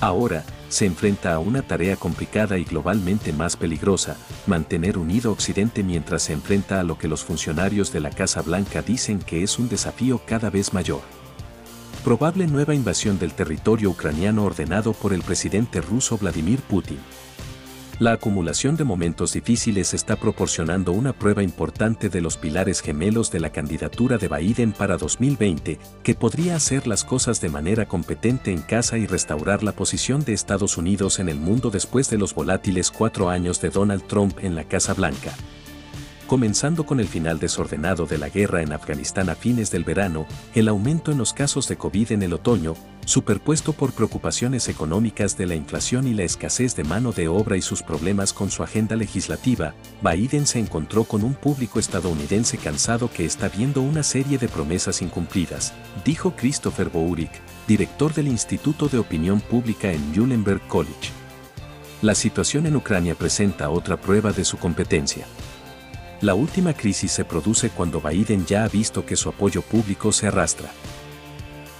Ahora, 0.00 0.45
se 0.69 0.85
enfrenta 0.85 1.33
a 1.33 1.38
una 1.38 1.62
tarea 1.62 1.97
complicada 1.97 2.59
y 2.59 2.64
globalmente 2.64 3.33
más 3.33 3.57
peligrosa, 3.57 4.17
mantener 4.47 4.99
unido 4.99 5.33
Occidente 5.33 5.83
mientras 5.83 6.25
se 6.25 6.33
enfrenta 6.33 6.81
a 6.81 6.83
lo 6.83 6.99
que 6.99 7.09
los 7.09 7.25
funcionarios 7.25 7.93
de 7.93 8.00
la 8.00 8.11
Casa 8.11 8.43
Blanca 8.43 8.83
dicen 8.83 9.21
que 9.21 9.43
es 9.43 9.59
un 9.59 9.69
desafío 9.69 10.21
cada 10.26 10.50
vez 10.50 10.75
mayor 10.75 11.22
probable 12.02 12.47
nueva 12.47 12.75
invasión 12.75 13.18
del 13.18 13.32
territorio 13.32 13.90
ucraniano 13.90 14.44
ordenado 14.44 14.92
por 14.92 15.12
el 15.12 15.23
presidente 15.23 15.80
ruso 15.80 16.18
Vladimir 16.18 16.61
Putin. 16.61 16.99
La 17.99 18.12
acumulación 18.12 18.76
de 18.76 18.82
momentos 18.82 19.32
difíciles 19.32 19.94
está 19.94 20.16
proporcionando 20.16 20.90
una 20.90 21.12
prueba 21.12 21.44
importante 21.44 22.09
de 22.09 22.21
los 22.21 22.37
pilares 22.37 22.80
gemelos 22.80 23.30
de 23.30 23.38
la 23.38 23.50
candidatura 23.50 24.18
de 24.18 24.26
Biden 24.26 24.73
para 24.73 24.97
2020, 24.97 25.78
que 26.02 26.14
podría 26.16 26.56
hacer 26.56 26.88
las 26.88 27.04
cosas 27.04 27.40
de 27.40 27.50
manera 27.50 27.87
competente 27.87 28.50
en 28.50 28.62
casa 28.62 28.99
y 28.99 29.06
restaurar 29.06 29.62
la 29.62 29.73
posición 29.73 30.25
de 30.25 30.32
Estados 30.32 30.76
Unidos 30.78 31.21
en 31.21 31.28
el 31.28 31.37
mundo 31.37 31.71
después 31.71 32.11
de 32.11 32.18
los 32.18 32.35
volátiles 32.35 32.90
cuatro 32.90 33.28
años 33.28 33.61
de 33.61 33.71
Donald 33.71 34.02
Trump 34.09 34.38
en 34.42 34.56
la 34.56 34.64
Casa 34.64 34.94
Blanca 34.94 35.32
comenzando 36.33 36.87
con 36.87 36.99
el 36.99 37.09
final 37.09 37.39
desordenado 37.39 38.07
de 38.07 38.17
la 38.17 38.31
guerra 38.31 38.62
en 38.62 38.73
Afganistán 38.73 39.29
a 39.29 39.35
fines 39.35 39.71
del 39.71 39.85
verano, 39.85 40.27
el 40.55 40.69
aumento 40.69 41.12
en 41.12 41.19
los 41.19 41.35
casos 41.35 41.69
de 41.69 41.77
COVID 41.77 42.11
en 42.11 42.23
el 42.23 42.33
otoño, 42.33 42.75
superpuesto 43.05 43.75
por 43.75 43.93
preocupaciones 43.93 44.71
económicas 44.71 45.37
de 45.37 45.45
la 45.45 45.57
inflación 45.57 46.09
y 46.09 46.15
la 46.15 46.23
escasez 46.23 46.75
de 46.75 46.85
mano 46.85 47.12
de 47.12 47.29
obra 47.29 47.59
y 47.59 47.61
sus 47.61 47.83
problemas 47.83 48.33
con 48.33 48.51
su 48.51 48.62
agenda 48.62 48.97
legislativa, 48.97 49.75
Biden 50.01 50.47
se 50.47 50.59
encontró 50.59 51.05
con 51.05 51.23
un 51.23 51.35
público 51.35 51.79
estadounidense 51.79 52.57
cansado 52.57 53.11
que 53.12 53.27
está 53.27 53.51
viendo 53.51 53.83
una 53.83 54.03
serie 54.03 54.39
de 54.39 54.49
promesas 54.49 55.03
incumplidas, 55.03 55.75
dijo 56.03 56.35
Christopher 56.35 56.89
Bourik, 56.89 57.43
director 57.69 58.15
del 58.15 58.29
Instituto 58.29 58.89
de 58.89 58.97
Opinión 58.97 59.43
Pública 59.43 59.93
en 59.93 60.12
Muhlenberg 60.19 60.67
College. 60.67 61.11
La 62.01 62.15
situación 62.15 62.65
en 62.65 62.75
Ucrania 62.75 63.15
presenta 63.15 63.69
otra 63.69 64.01
prueba 64.01 64.33
de 64.33 64.47
su 64.47 64.57
competencia. 64.57 65.27
La 66.23 66.35
última 66.37 66.73
crisis 66.73 67.11
se 67.11 67.25
produce 67.25 67.71
cuando 67.71 68.00
Biden 68.00 68.47
ya 68.47 68.62
ha 68.62 68.69
visto 68.69 69.05
que 69.05 69.17
su 69.17 69.29
apoyo 69.29 69.61
público 69.61 70.12
se 70.12 70.29
arrastra. 70.29 70.71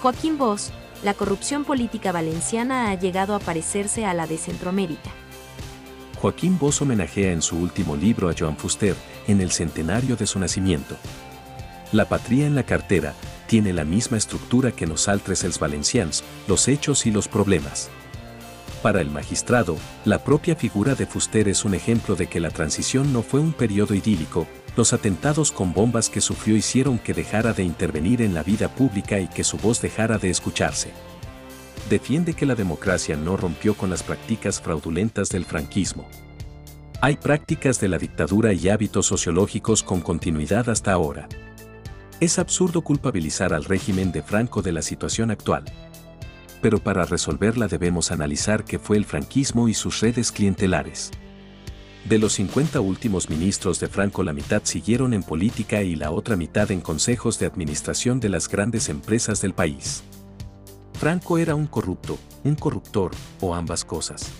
Joaquín 0.03 0.37
Bosch, 0.37 0.73
la 1.05 1.15
corrupción 1.15 1.65
política 1.65 2.11
valenciana 2.11 2.91
ha 2.91 2.95
llegado 2.97 3.37
a 3.37 3.39
parecerse 3.39 4.05
a 4.05 4.15
la 4.15 4.27
de 4.27 4.39
Centroamérica. 4.39 5.11
Joaquín 6.21 6.59
Bosch 6.59 6.83
homenajea 6.83 7.31
en 7.31 7.41
su 7.41 7.57
último 7.57 7.95
libro 7.95 8.29
a 8.29 8.35
Joan 8.37 8.57
Fuster, 8.57 8.97
en 9.29 9.41
el 9.41 9.53
centenario 9.53 10.17
de 10.17 10.27
su 10.27 10.41
nacimiento. 10.41 10.97
La 11.93 12.09
patria 12.09 12.45
en 12.45 12.57
la 12.57 12.65
cartera 12.65 13.15
tiene 13.47 13.73
la 13.73 13.85
misma 13.85 14.17
estructura 14.17 14.73
que 14.73 14.89
altres 15.07 15.45
els 15.45 15.61
valencians, 15.61 16.25
los 16.49 16.67
hechos 16.67 17.07
y 17.07 17.13
los 17.13 17.29
problemas. 17.29 17.91
Para 18.83 19.01
el 19.01 19.11
magistrado, 19.11 19.77
la 20.05 20.25
propia 20.25 20.57
figura 20.57 20.97
de 20.97 21.07
Fuster 21.07 21.47
es 21.47 21.65
un 21.65 21.75
ejemplo 21.75 22.17
de 22.17 22.27
que 22.27 22.41
la 22.41 22.51
transición 22.51 23.13
no 23.13 23.23
fue 23.23 23.39
un 23.39 23.53
periodo 23.53 23.95
idílico, 23.95 24.49
los 24.77 24.93
atentados 24.93 25.53
con 25.53 25.73
bombas 25.73 26.11
que 26.11 26.21
sufrió 26.21 26.57
hicieron 26.57 26.99
que 26.99 27.15
dejara 27.15 27.53
de 27.53 27.63
intervenir 27.63 28.23
en 28.23 28.35
la 28.35 28.43
vida 28.43 28.69
pública 28.69 29.21
y 29.21 29.29
que 29.29 29.45
su 29.45 29.57
voz 29.57 29.81
dejara 29.81 30.19
de 30.19 30.31
escucharse. 30.31 30.91
Defiende 31.89 32.35
que 32.35 32.45
la 32.45 32.57
democracia 32.57 33.17
no 33.17 33.37
rompió 33.37 33.75
con 33.75 33.89
las 33.89 34.03
prácticas 34.03 34.61
fraudulentas 34.61 35.29
del 35.29 35.45
franquismo. 35.45 36.09
Hay 37.01 37.17
prácticas 37.17 37.81
de 37.81 37.89
la 37.89 37.99
dictadura 37.99 38.53
y 38.53 38.69
hábitos 38.69 39.07
sociológicos 39.07 39.85
con 39.85 40.01
continuidad 40.01 40.69
hasta 40.69 40.91
ahora. 40.91 41.29
Es 42.19 42.41
absurdo 42.41 42.83
culpabilizar 42.83 43.55
al 43.55 43.65
régimen 43.65 44.11
de 44.11 44.23
Franco 44.23 44.61
de 44.61 44.73
la 44.73 44.83
situación 44.83 45.31
actual 45.31 45.65
pero 46.63 46.79
para 46.79 47.05
resolverla 47.05 47.69
debemos 47.69 48.13
analizar 48.13 48.65
qué 48.65 48.79
fue 48.79 48.97
el 48.97 49.05
franquismo 49.05 49.69
y 49.69 49.75
sus 49.75 50.01
redes 50.01 50.33
clientelares. 50.33 51.11
De 52.09 52.19
los 52.19 52.33
50 52.35 52.81
últimos 52.81 53.29
ministros 53.29 53.79
de 53.79 53.89
Franco 53.89 54.23
la 54.23 54.33
mitad 54.33 54.63
siguieron 54.65 55.13
en 55.13 55.23
política 55.23 55.83
y 55.83 55.95
la 55.95 56.11
otra 56.11 56.37
mitad 56.37 56.71
en 56.71 56.81
consejos 56.81 57.39
de 57.39 57.47
administración 57.47 58.19
de 58.21 58.29
las 58.29 58.49
grandes 58.49 58.89
empresas 58.89 59.41
del 59.43 59.53
país. 59.53 60.03
Franco 60.95 61.39
era 61.39 61.55
un 61.55 61.67
corrupto, 61.67 62.19
un 62.45 62.55
corruptor, 62.55 63.13
o 63.41 63.55
ambas 63.55 63.85
cosas. 63.85 64.31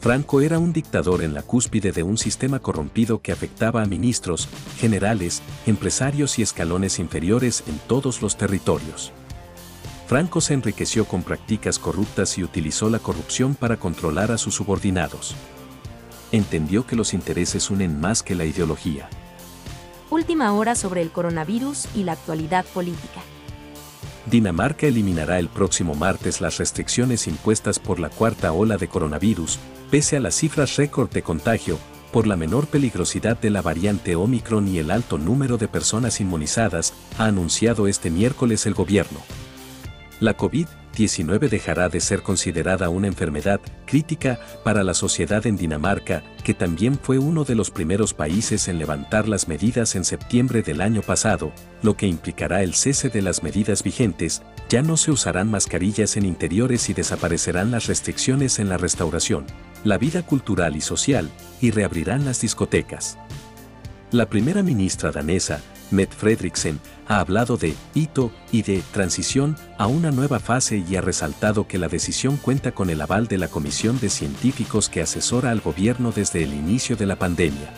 Franco 0.00 0.40
era 0.40 0.58
un 0.58 0.72
dictador 0.72 1.22
en 1.22 1.32
la 1.32 1.42
cúspide 1.42 1.90
de 1.90 2.02
un 2.02 2.18
sistema 2.18 2.58
corrompido 2.58 3.22
que 3.22 3.32
afectaba 3.32 3.82
a 3.82 3.86
ministros, 3.86 4.48
generales, 4.76 5.42
empresarios 5.66 6.38
y 6.38 6.42
escalones 6.42 6.98
inferiores 6.98 7.64
en 7.66 7.78
todos 7.88 8.20
los 8.20 8.36
territorios. 8.36 9.12
Franco 10.06 10.42
se 10.42 10.52
enriqueció 10.52 11.06
con 11.06 11.22
prácticas 11.22 11.78
corruptas 11.78 12.36
y 12.36 12.44
utilizó 12.44 12.90
la 12.90 12.98
corrupción 12.98 13.54
para 13.54 13.78
controlar 13.78 14.32
a 14.32 14.38
sus 14.38 14.54
subordinados. 14.54 15.34
Entendió 16.30 16.86
que 16.86 16.96
los 16.96 17.14
intereses 17.14 17.70
unen 17.70 18.00
más 18.00 18.22
que 18.22 18.34
la 18.34 18.44
ideología. 18.44 19.08
Última 20.10 20.52
hora 20.52 20.74
sobre 20.74 21.00
el 21.00 21.10
coronavirus 21.10 21.88
y 21.94 22.04
la 22.04 22.12
actualidad 22.12 22.66
política. 22.66 23.22
Dinamarca 24.30 24.86
eliminará 24.86 25.38
el 25.38 25.48
próximo 25.48 25.94
martes 25.94 26.40
las 26.40 26.58
restricciones 26.58 27.26
impuestas 27.26 27.78
por 27.78 27.98
la 27.98 28.10
cuarta 28.10 28.52
ola 28.52 28.76
de 28.76 28.88
coronavirus, 28.88 29.58
pese 29.90 30.16
a 30.16 30.20
las 30.20 30.34
cifras 30.34 30.76
récord 30.76 31.10
de 31.10 31.22
contagio, 31.22 31.78
por 32.12 32.26
la 32.26 32.36
menor 32.36 32.66
peligrosidad 32.66 33.38
de 33.38 33.50
la 33.50 33.60
variante 33.60 34.16
Omicron 34.16 34.68
y 34.68 34.78
el 34.78 34.90
alto 34.90 35.18
número 35.18 35.56
de 35.58 35.68
personas 35.68 36.20
inmunizadas, 36.20 36.94
ha 37.18 37.24
anunciado 37.24 37.86
este 37.86 38.10
miércoles 38.10 38.66
el 38.66 38.74
gobierno. 38.74 39.20
La 40.20 40.36
COVID-19 40.36 41.48
dejará 41.48 41.88
de 41.88 42.00
ser 42.00 42.22
considerada 42.22 42.88
una 42.88 43.08
enfermedad 43.08 43.60
crítica 43.84 44.38
para 44.62 44.84
la 44.84 44.94
sociedad 44.94 45.44
en 45.46 45.56
Dinamarca, 45.56 46.22
que 46.44 46.54
también 46.54 46.98
fue 47.02 47.18
uno 47.18 47.44
de 47.44 47.56
los 47.56 47.70
primeros 47.70 48.14
países 48.14 48.68
en 48.68 48.78
levantar 48.78 49.28
las 49.28 49.48
medidas 49.48 49.96
en 49.96 50.04
septiembre 50.04 50.62
del 50.62 50.80
año 50.80 51.02
pasado, 51.02 51.52
lo 51.82 51.96
que 51.96 52.06
implicará 52.06 52.62
el 52.62 52.74
cese 52.74 53.08
de 53.08 53.22
las 53.22 53.42
medidas 53.42 53.82
vigentes, 53.82 54.42
ya 54.68 54.82
no 54.82 54.96
se 54.96 55.10
usarán 55.10 55.50
mascarillas 55.50 56.16
en 56.16 56.26
interiores 56.26 56.88
y 56.88 56.94
desaparecerán 56.94 57.72
las 57.72 57.86
restricciones 57.86 58.60
en 58.60 58.68
la 58.68 58.76
restauración, 58.76 59.46
la 59.82 59.98
vida 59.98 60.24
cultural 60.24 60.76
y 60.76 60.80
social, 60.80 61.28
y 61.60 61.72
reabrirán 61.72 62.24
las 62.24 62.40
discotecas. 62.40 63.18
La 64.12 64.26
primera 64.30 64.62
ministra 64.62 65.10
danesa, 65.10 65.60
Mette 65.90 66.14
Fredriksen, 66.14 66.80
ha 67.06 67.20
hablado 67.20 67.56
de 67.56 67.74
hito 67.94 68.30
y 68.50 68.62
de 68.62 68.82
transición 68.92 69.56
a 69.78 69.86
una 69.86 70.10
nueva 70.10 70.40
fase 70.40 70.84
y 70.88 70.96
ha 70.96 71.00
resaltado 71.00 71.66
que 71.66 71.78
la 71.78 71.88
decisión 71.88 72.36
cuenta 72.36 72.72
con 72.72 72.90
el 72.90 73.00
aval 73.00 73.28
de 73.28 73.38
la 73.38 73.48
Comisión 73.48 73.98
de 74.00 74.08
Científicos 74.08 74.88
que 74.88 75.02
asesora 75.02 75.50
al 75.50 75.60
gobierno 75.60 76.12
desde 76.12 76.42
el 76.42 76.54
inicio 76.54 76.96
de 76.96 77.06
la 77.06 77.16
pandemia. 77.16 77.72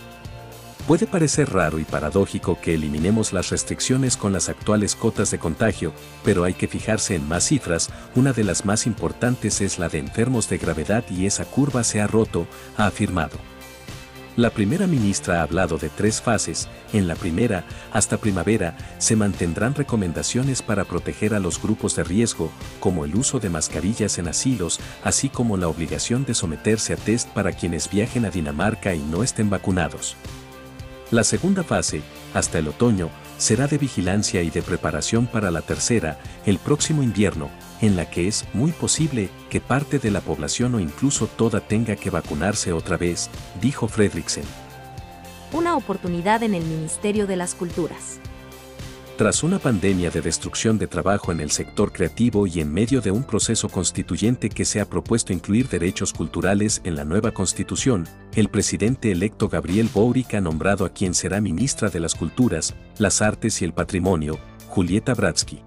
Puede 0.86 1.08
parecer 1.08 1.52
raro 1.52 1.80
y 1.80 1.84
paradójico 1.84 2.60
que 2.60 2.74
eliminemos 2.74 3.32
las 3.32 3.50
restricciones 3.50 4.16
con 4.16 4.32
las 4.32 4.48
actuales 4.48 4.94
cotas 4.94 5.32
de 5.32 5.38
contagio, 5.38 5.92
pero 6.22 6.44
hay 6.44 6.54
que 6.54 6.68
fijarse 6.68 7.16
en 7.16 7.26
más 7.26 7.48
cifras, 7.48 7.90
una 8.14 8.32
de 8.32 8.44
las 8.44 8.64
más 8.64 8.86
importantes 8.86 9.60
es 9.60 9.80
la 9.80 9.88
de 9.88 9.98
enfermos 9.98 10.48
de 10.48 10.58
gravedad 10.58 11.04
y 11.10 11.26
esa 11.26 11.44
curva 11.44 11.82
se 11.82 12.00
ha 12.00 12.06
roto, 12.06 12.46
ha 12.76 12.86
afirmado. 12.86 13.36
La 14.36 14.50
primera 14.50 14.86
ministra 14.86 15.40
ha 15.40 15.44
hablado 15.44 15.78
de 15.78 15.88
tres 15.88 16.20
fases. 16.20 16.68
En 16.92 17.08
la 17.08 17.14
primera, 17.14 17.64
hasta 17.90 18.18
primavera, 18.18 18.76
se 18.98 19.16
mantendrán 19.16 19.74
recomendaciones 19.74 20.60
para 20.60 20.84
proteger 20.84 21.32
a 21.32 21.40
los 21.40 21.60
grupos 21.60 21.96
de 21.96 22.04
riesgo, 22.04 22.50
como 22.78 23.06
el 23.06 23.16
uso 23.16 23.40
de 23.40 23.48
mascarillas 23.48 24.18
en 24.18 24.28
asilos, 24.28 24.78
así 25.02 25.30
como 25.30 25.56
la 25.56 25.68
obligación 25.68 26.26
de 26.26 26.34
someterse 26.34 26.92
a 26.92 26.96
test 26.96 27.30
para 27.30 27.52
quienes 27.52 27.88
viajen 27.88 28.26
a 28.26 28.30
Dinamarca 28.30 28.94
y 28.94 29.00
no 29.00 29.22
estén 29.22 29.48
vacunados. 29.48 30.16
La 31.10 31.24
segunda 31.24 31.64
fase, 31.64 32.02
hasta 32.34 32.58
el 32.58 32.68
otoño, 32.68 33.08
será 33.38 33.68
de 33.68 33.78
vigilancia 33.78 34.42
y 34.42 34.50
de 34.50 34.60
preparación 34.60 35.26
para 35.26 35.50
la 35.50 35.62
tercera, 35.62 36.18
el 36.44 36.58
próximo 36.58 37.02
invierno, 37.02 37.48
en 37.80 37.96
la 37.96 38.08
que 38.08 38.28
es 38.28 38.44
muy 38.52 38.72
posible 38.72 39.28
que 39.50 39.60
parte 39.60 39.98
de 39.98 40.10
la 40.10 40.20
población 40.20 40.74
o 40.74 40.80
incluso 40.80 41.26
toda 41.26 41.60
tenga 41.60 41.96
que 41.96 42.10
vacunarse 42.10 42.72
otra 42.72 42.96
vez, 42.96 43.30
dijo 43.60 43.88
Fredriksen. 43.88 44.44
Una 45.52 45.76
oportunidad 45.76 46.42
en 46.42 46.54
el 46.54 46.64
Ministerio 46.64 47.26
de 47.26 47.36
las 47.36 47.54
Culturas. 47.54 48.20
Tras 49.16 49.42
una 49.42 49.58
pandemia 49.58 50.10
de 50.10 50.20
destrucción 50.20 50.76
de 50.76 50.86
trabajo 50.86 51.32
en 51.32 51.40
el 51.40 51.50
sector 51.50 51.90
creativo 51.90 52.46
y 52.46 52.60
en 52.60 52.70
medio 52.70 53.00
de 53.00 53.10
un 53.10 53.24
proceso 53.24 53.70
constituyente 53.70 54.50
que 54.50 54.66
se 54.66 54.78
ha 54.78 54.84
propuesto 54.84 55.32
incluir 55.32 55.70
derechos 55.70 56.12
culturales 56.12 56.82
en 56.84 56.96
la 56.96 57.04
nueva 57.04 57.30
constitución, 57.30 58.06
el 58.34 58.50
presidente 58.50 59.10
electo 59.10 59.48
Gabriel 59.48 59.88
Boric 59.92 60.34
ha 60.34 60.42
nombrado 60.42 60.84
a 60.84 60.90
quien 60.90 61.14
será 61.14 61.40
ministra 61.40 61.88
de 61.88 62.00
las 62.00 62.14
Culturas, 62.14 62.74
las 62.98 63.22
Artes 63.22 63.62
y 63.62 63.64
el 63.64 63.72
Patrimonio, 63.72 64.38
Julieta 64.68 65.14
Bratsky. 65.14 65.62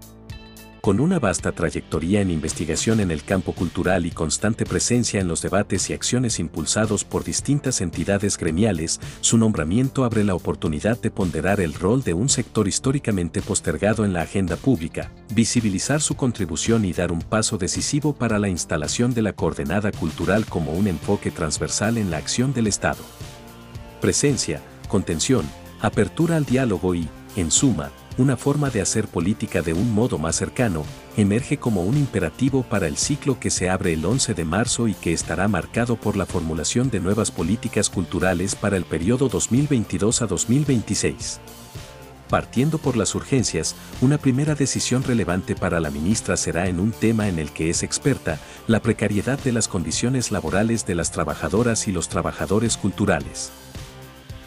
Con 0.81 1.01
una 1.01 1.19
vasta 1.19 1.51
trayectoria 1.51 2.21
en 2.21 2.31
investigación 2.31 3.01
en 3.01 3.11
el 3.11 3.23
campo 3.23 3.51
cultural 3.51 4.05
y 4.05 4.11
constante 4.11 4.65
presencia 4.65 5.19
en 5.19 5.27
los 5.27 5.41
debates 5.41 5.89
y 5.89 5.93
acciones 5.93 6.39
impulsados 6.39 7.03
por 7.03 7.25
distintas 7.25 7.81
entidades 7.81 8.37
gremiales, 8.37 9.01
su 9.19 9.37
nombramiento 9.37 10.05
abre 10.05 10.23
la 10.23 10.35
oportunidad 10.35 10.97
de 10.97 11.11
ponderar 11.11 11.59
el 11.59 11.73
rol 11.73 12.01
de 12.03 12.13
un 12.13 12.29
sector 12.29 12.69
históricamente 12.69 13.41
postergado 13.41 14.05
en 14.05 14.13
la 14.13 14.21
agenda 14.21 14.55
pública, 14.55 15.11
visibilizar 15.33 15.99
su 15.99 16.15
contribución 16.15 16.85
y 16.85 16.93
dar 16.93 17.11
un 17.11 17.21
paso 17.21 17.57
decisivo 17.57 18.13
para 18.13 18.39
la 18.39 18.47
instalación 18.47 19.13
de 19.13 19.21
la 19.21 19.33
coordenada 19.33 19.91
cultural 19.91 20.45
como 20.45 20.71
un 20.71 20.87
enfoque 20.87 21.29
transversal 21.29 21.97
en 21.97 22.09
la 22.09 22.17
acción 22.17 22.53
del 22.53 22.67
Estado. 22.67 23.03
Presencia, 23.99 24.61
contención, 24.87 25.45
apertura 25.81 26.37
al 26.37 26.45
diálogo 26.45 26.95
y, 26.95 27.09
en 27.35 27.51
suma, 27.51 27.91
una 28.19 28.35
forma 28.35 28.69
de 28.69 28.81
hacer 28.81 29.07
política 29.07 29.61
de 29.61 29.71
un 29.71 29.93
modo 29.93 30.17
más 30.17 30.35
cercano, 30.35 30.83
emerge 31.15 31.57
como 31.57 31.83
un 31.83 31.95
imperativo 31.95 32.63
para 32.63 32.85
el 32.87 32.97
ciclo 32.97 33.39
que 33.39 33.49
se 33.49 33.69
abre 33.69 33.93
el 33.93 34.05
11 34.05 34.33
de 34.33 34.43
marzo 34.43 34.89
y 34.89 34.93
que 34.93 35.13
estará 35.13 35.47
marcado 35.47 35.95
por 35.95 36.17
la 36.17 36.25
formulación 36.25 36.89
de 36.89 36.99
nuevas 36.99 37.31
políticas 37.31 37.89
culturales 37.89 38.55
para 38.55 38.75
el 38.75 38.83
periodo 38.83 39.29
2022 39.29 40.21
a 40.21 40.27
2026. 40.27 41.39
Partiendo 42.29 42.77
por 42.77 42.97
las 42.97 43.15
urgencias, 43.15 43.73
una 44.01 44.17
primera 44.17 44.53
decisión 44.53 45.01
relevante 45.03 45.55
para 45.55 45.79
la 45.79 45.89
ministra 45.89 46.35
será 46.35 46.67
en 46.67 46.81
un 46.81 46.91
tema 46.91 47.29
en 47.29 47.39
el 47.39 47.51
que 47.51 47.69
es 47.69 47.83
experta, 47.83 48.37
la 48.67 48.81
precariedad 48.81 49.39
de 49.39 49.53
las 49.53 49.69
condiciones 49.69 50.29
laborales 50.29 50.85
de 50.85 50.95
las 50.95 51.11
trabajadoras 51.11 51.87
y 51.87 51.93
los 51.93 52.09
trabajadores 52.09 52.75
culturales. 52.75 53.51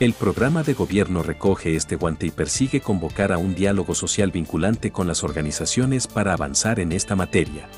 El 0.02 0.14
programa 0.14 0.64
de 0.64 0.75
gobierno 0.75 1.23
recoge 1.23 1.76
este 1.76 1.94
guante 1.94 2.26
y 2.26 2.32
persigue 2.32 2.80
convocar 2.80 3.30
a 3.30 3.38
un 3.38 3.54
diálogo 3.54 3.94
social 3.94 4.32
vinculante 4.32 4.90
con 4.90 5.06
las 5.06 5.23
organizaciones 5.23 6.09
para 6.09 6.32
avanzar 6.32 6.80
en 6.80 6.90
esta 6.90 7.14
materia. 7.14 7.68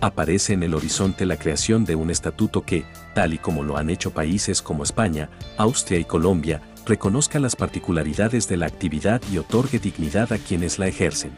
Aparece 0.00 0.52
en 0.52 0.62
el 0.62 0.72
horizonte 0.72 1.26
la 1.26 1.36
creación 1.36 1.84
de 1.84 1.96
un 1.96 2.12
estatuto 2.12 2.62
que, 2.62 2.84
tal 3.12 3.34
y 3.34 3.38
como 3.38 3.64
lo 3.64 3.76
han 3.76 3.90
hecho 3.90 4.12
países 4.12 4.62
como 4.62 4.84
España, 4.84 5.30
Austria 5.56 5.98
y 5.98 6.04
Colombia, 6.04 6.62
reconozca 6.86 7.40
las 7.40 7.56
particularidades 7.56 8.46
de 8.46 8.58
la 8.58 8.66
actividad 8.66 9.20
y 9.32 9.38
otorgue 9.38 9.80
dignidad 9.80 10.32
a 10.32 10.38
quienes 10.38 10.78
la 10.78 10.86
ejercen. 10.86 11.32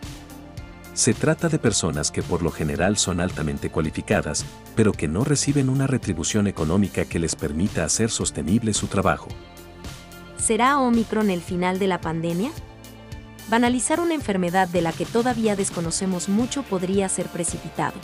Se 0.92 1.14
trata 1.14 1.48
de 1.48 1.58
personas 1.58 2.10
que 2.10 2.22
por 2.22 2.42
lo 2.42 2.50
general 2.50 2.98
son 2.98 3.20
altamente 3.20 3.70
cualificadas, 3.70 4.44
pero 4.76 4.92
que 4.92 5.08
no 5.08 5.24
reciben 5.24 5.70
una 5.70 5.86
retribución 5.86 6.46
económica 6.46 7.06
que 7.06 7.18
les 7.18 7.34
permita 7.34 7.84
hacer 7.84 8.10
sostenible 8.10 8.74
su 8.74 8.86
trabajo. 8.88 9.28
¿Será 10.36 10.78
Omicron 10.78 11.30
el 11.30 11.40
final 11.40 11.78
de 11.78 11.86
la 11.86 12.00
pandemia? 12.00 12.50
Banalizar 13.48 14.00
una 14.00 14.14
enfermedad 14.14 14.68
de 14.68 14.82
la 14.82 14.92
que 14.92 15.06
todavía 15.06 15.56
desconocemos 15.56 16.28
mucho 16.28 16.62
podría 16.62 17.08
ser 17.08 17.26
precipitado. 17.26 17.94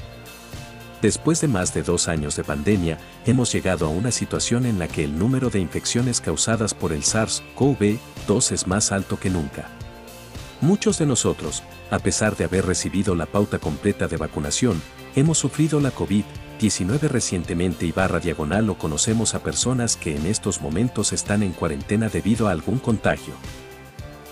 Después 1.02 1.40
de 1.40 1.48
más 1.48 1.72
de 1.72 1.82
dos 1.82 2.08
años 2.08 2.36
de 2.36 2.44
pandemia, 2.44 2.98
hemos 3.24 3.50
llegado 3.52 3.86
a 3.86 3.88
una 3.88 4.10
situación 4.10 4.66
en 4.66 4.78
la 4.78 4.86
que 4.86 5.04
el 5.04 5.18
número 5.18 5.48
de 5.48 5.58
infecciones 5.58 6.20
causadas 6.20 6.74
por 6.74 6.92
el 6.92 7.02
SARS-CoV-2 7.02 8.52
es 8.52 8.66
más 8.66 8.92
alto 8.92 9.18
que 9.18 9.30
nunca. 9.30 9.68
Muchos 10.60 10.98
de 10.98 11.06
nosotros, 11.06 11.62
a 11.90 11.98
pesar 11.98 12.36
de 12.36 12.44
haber 12.44 12.66
recibido 12.66 13.14
la 13.14 13.24
pauta 13.24 13.58
completa 13.58 14.08
de 14.08 14.18
vacunación, 14.18 14.82
hemos 15.16 15.38
sufrido 15.38 15.80
la 15.80 15.90
COVID-19 16.60 17.08
recientemente 17.08 17.86
y 17.86 17.92
barra 17.92 18.20
diagonal 18.20 18.68
o 18.68 18.76
conocemos 18.76 19.34
a 19.34 19.42
personas 19.42 19.96
que 19.96 20.14
en 20.14 20.26
estos 20.26 20.60
momentos 20.60 21.12
están 21.12 21.42
en 21.42 21.52
cuarentena 21.52 22.08
debido 22.08 22.48
a 22.48 22.50
algún 22.50 22.78
contagio. 22.78 23.32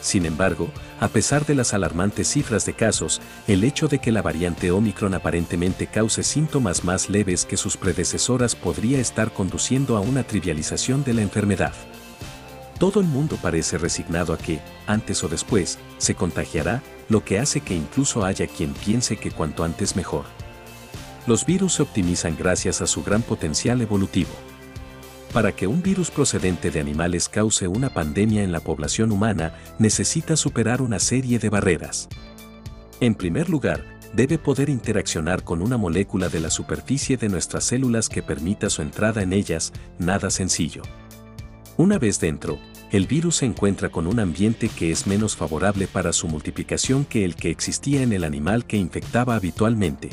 Sin 0.02 0.26
embargo, 0.26 0.68
a 1.00 1.08
pesar 1.08 1.46
de 1.46 1.54
las 1.54 1.74
alarmantes 1.74 2.28
cifras 2.28 2.66
de 2.66 2.74
casos, 2.74 3.20
el 3.46 3.64
hecho 3.64 3.88
de 3.88 3.98
que 3.98 4.12
la 4.12 4.22
variante 4.22 4.70
Omicron 4.70 5.14
aparentemente 5.14 5.86
cause 5.86 6.22
síntomas 6.22 6.84
más 6.84 7.08
leves 7.08 7.46
que 7.46 7.56
sus 7.56 7.76
predecesoras 7.76 8.54
podría 8.54 9.00
estar 9.00 9.32
conduciendo 9.32 9.96
a 9.96 10.00
una 10.00 10.22
trivialización 10.22 11.04
de 11.04 11.14
la 11.14 11.22
enfermedad. 11.22 11.72
Todo 12.78 13.00
el 13.00 13.06
mundo 13.06 13.38
parece 13.40 13.76
resignado 13.78 14.32
a 14.32 14.38
que, 14.38 14.60
antes 14.86 15.24
o 15.24 15.28
después, 15.28 15.78
se 15.96 16.14
contagiará, 16.14 16.82
lo 17.08 17.24
que 17.24 17.38
hace 17.38 17.60
que 17.62 17.74
incluso 17.74 18.24
haya 18.24 18.46
quien 18.46 18.74
piense 18.74 19.16
que 19.16 19.32
cuanto 19.32 19.64
antes 19.64 19.96
mejor. 19.96 20.37
Los 21.28 21.44
virus 21.44 21.74
se 21.74 21.82
optimizan 21.82 22.38
gracias 22.38 22.80
a 22.80 22.86
su 22.86 23.04
gran 23.04 23.20
potencial 23.20 23.82
evolutivo. 23.82 24.30
Para 25.34 25.52
que 25.52 25.66
un 25.66 25.82
virus 25.82 26.10
procedente 26.10 26.70
de 26.70 26.80
animales 26.80 27.28
cause 27.28 27.68
una 27.68 27.92
pandemia 27.92 28.42
en 28.42 28.50
la 28.50 28.60
población 28.60 29.12
humana, 29.12 29.52
necesita 29.78 30.36
superar 30.36 30.80
una 30.80 30.98
serie 30.98 31.38
de 31.38 31.50
barreras. 31.50 32.08
En 33.00 33.14
primer 33.14 33.50
lugar, 33.50 33.84
debe 34.14 34.38
poder 34.38 34.70
interaccionar 34.70 35.44
con 35.44 35.60
una 35.60 35.76
molécula 35.76 36.30
de 36.30 36.40
la 36.40 36.48
superficie 36.48 37.18
de 37.18 37.28
nuestras 37.28 37.64
células 37.64 38.08
que 38.08 38.22
permita 38.22 38.70
su 38.70 38.80
entrada 38.80 39.20
en 39.20 39.34
ellas, 39.34 39.74
nada 39.98 40.30
sencillo. 40.30 40.80
Una 41.76 41.98
vez 41.98 42.20
dentro, 42.20 42.58
el 42.90 43.06
virus 43.06 43.36
se 43.36 43.44
encuentra 43.44 43.90
con 43.90 44.06
un 44.06 44.18
ambiente 44.18 44.70
que 44.70 44.90
es 44.90 45.06
menos 45.06 45.36
favorable 45.36 45.88
para 45.88 46.14
su 46.14 46.26
multiplicación 46.26 47.04
que 47.04 47.26
el 47.26 47.34
que 47.34 47.50
existía 47.50 48.00
en 48.00 48.14
el 48.14 48.24
animal 48.24 48.64
que 48.64 48.78
infectaba 48.78 49.34
habitualmente. 49.34 50.08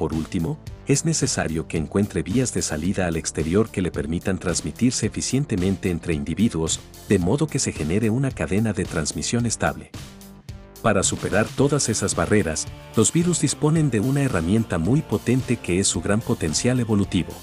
Por 0.00 0.14
último, 0.14 0.58
es 0.86 1.04
necesario 1.04 1.68
que 1.68 1.76
encuentre 1.76 2.22
vías 2.22 2.54
de 2.54 2.62
salida 2.62 3.06
al 3.06 3.18
exterior 3.18 3.68
que 3.68 3.82
le 3.82 3.90
permitan 3.90 4.38
transmitirse 4.38 5.04
eficientemente 5.04 5.90
entre 5.90 6.14
individuos, 6.14 6.80
de 7.10 7.18
modo 7.18 7.46
que 7.46 7.58
se 7.58 7.70
genere 7.70 8.08
una 8.08 8.30
cadena 8.30 8.72
de 8.72 8.86
transmisión 8.86 9.44
estable. 9.44 9.90
Para 10.80 11.02
superar 11.02 11.46
todas 11.54 11.90
esas 11.90 12.16
barreras, 12.16 12.66
los 12.96 13.12
virus 13.12 13.42
disponen 13.42 13.90
de 13.90 14.00
una 14.00 14.22
herramienta 14.22 14.78
muy 14.78 15.02
potente 15.02 15.58
que 15.58 15.80
es 15.80 15.88
su 15.88 16.00
gran 16.00 16.22
potencial 16.22 16.80
evolutivo. 16.80 17.34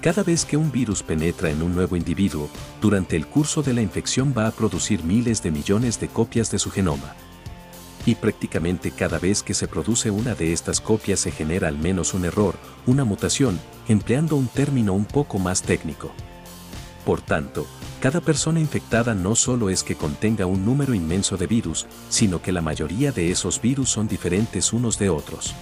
Cada 0.00 0.24
vez 0.24 0.44
que 0.44 0.56
un 0.56 0.72
virus 0.72 1.04
penetra 1.04 1.50
en 1.50 1.62
un 1.62 1.72
nuevo 1.72 1.94
individuo, 1.94 2.50
durante 2.80 3.14
el 3.14 3.28
curso 3.28 3.62
de 3.62 3.74
la 3.74 3.82
infección 3.82 4.34
va 4.36 4.48
a 4.48 4.50
producir 4.50 5.04
miles 5.04 5.40
de 5.44 5.52
millones 5.52 6.00
de 6.00 6.08
copias 6.08 6.50
de 6.50 6.58
su 6.58 6.72
genoma 6.72 7.14
y 8.06 8.14
prácticamente 8.14 8.90
cada 8.90 9.18
vez 9.18 9.42
que 9.42 9.54
se 9.54 9.68
produce 9.68 10.10
una 10.10 10.34
de 10.34 10.52
estas 10.52 10.80
copias 10.80 11.20
se 11.20 11.30
genera 11.30 11.68
al 11.68 11.78
menos 11.78 12.14
un 12.14 12.24
error, 12.24 12.56
una 12.86 13.04
mutación, 13.04 13.60
empleando 13.88 14.36
un 14.36 14.48
término 14.48 14.92
un 14.92 15.04
poco 15.04 15.38
más 15.38 15.62
técnico. 15.62 16.12
Por 17.04 17.20
tanto, 17.20 17.66
cada 18.00 18.20
persona 18.20 18.60
infectada 18.60 19.14
no 19.14 19.34
solo 19.34 19.68
es 19.68 19.82
que 19.82 19.94
contenga 19.94 20.46
un 20.46 20.64
número 20.64 20.94
inmenso 20.94 21.36
de 21.36 21.46
virus, 21.46 21.86
sino 22.08 22.40
que 22.40 22.52
la 22.52 22.62
mayoría 22.62 23.12
de 23.12 23.30
esos 23.30 23.60
virus 23.60 23.90
son 23.90 24.08
diferentes 24.08 24.72
unos 24.72 24.98
de 24.98 25.10
otros. 25.10 25.54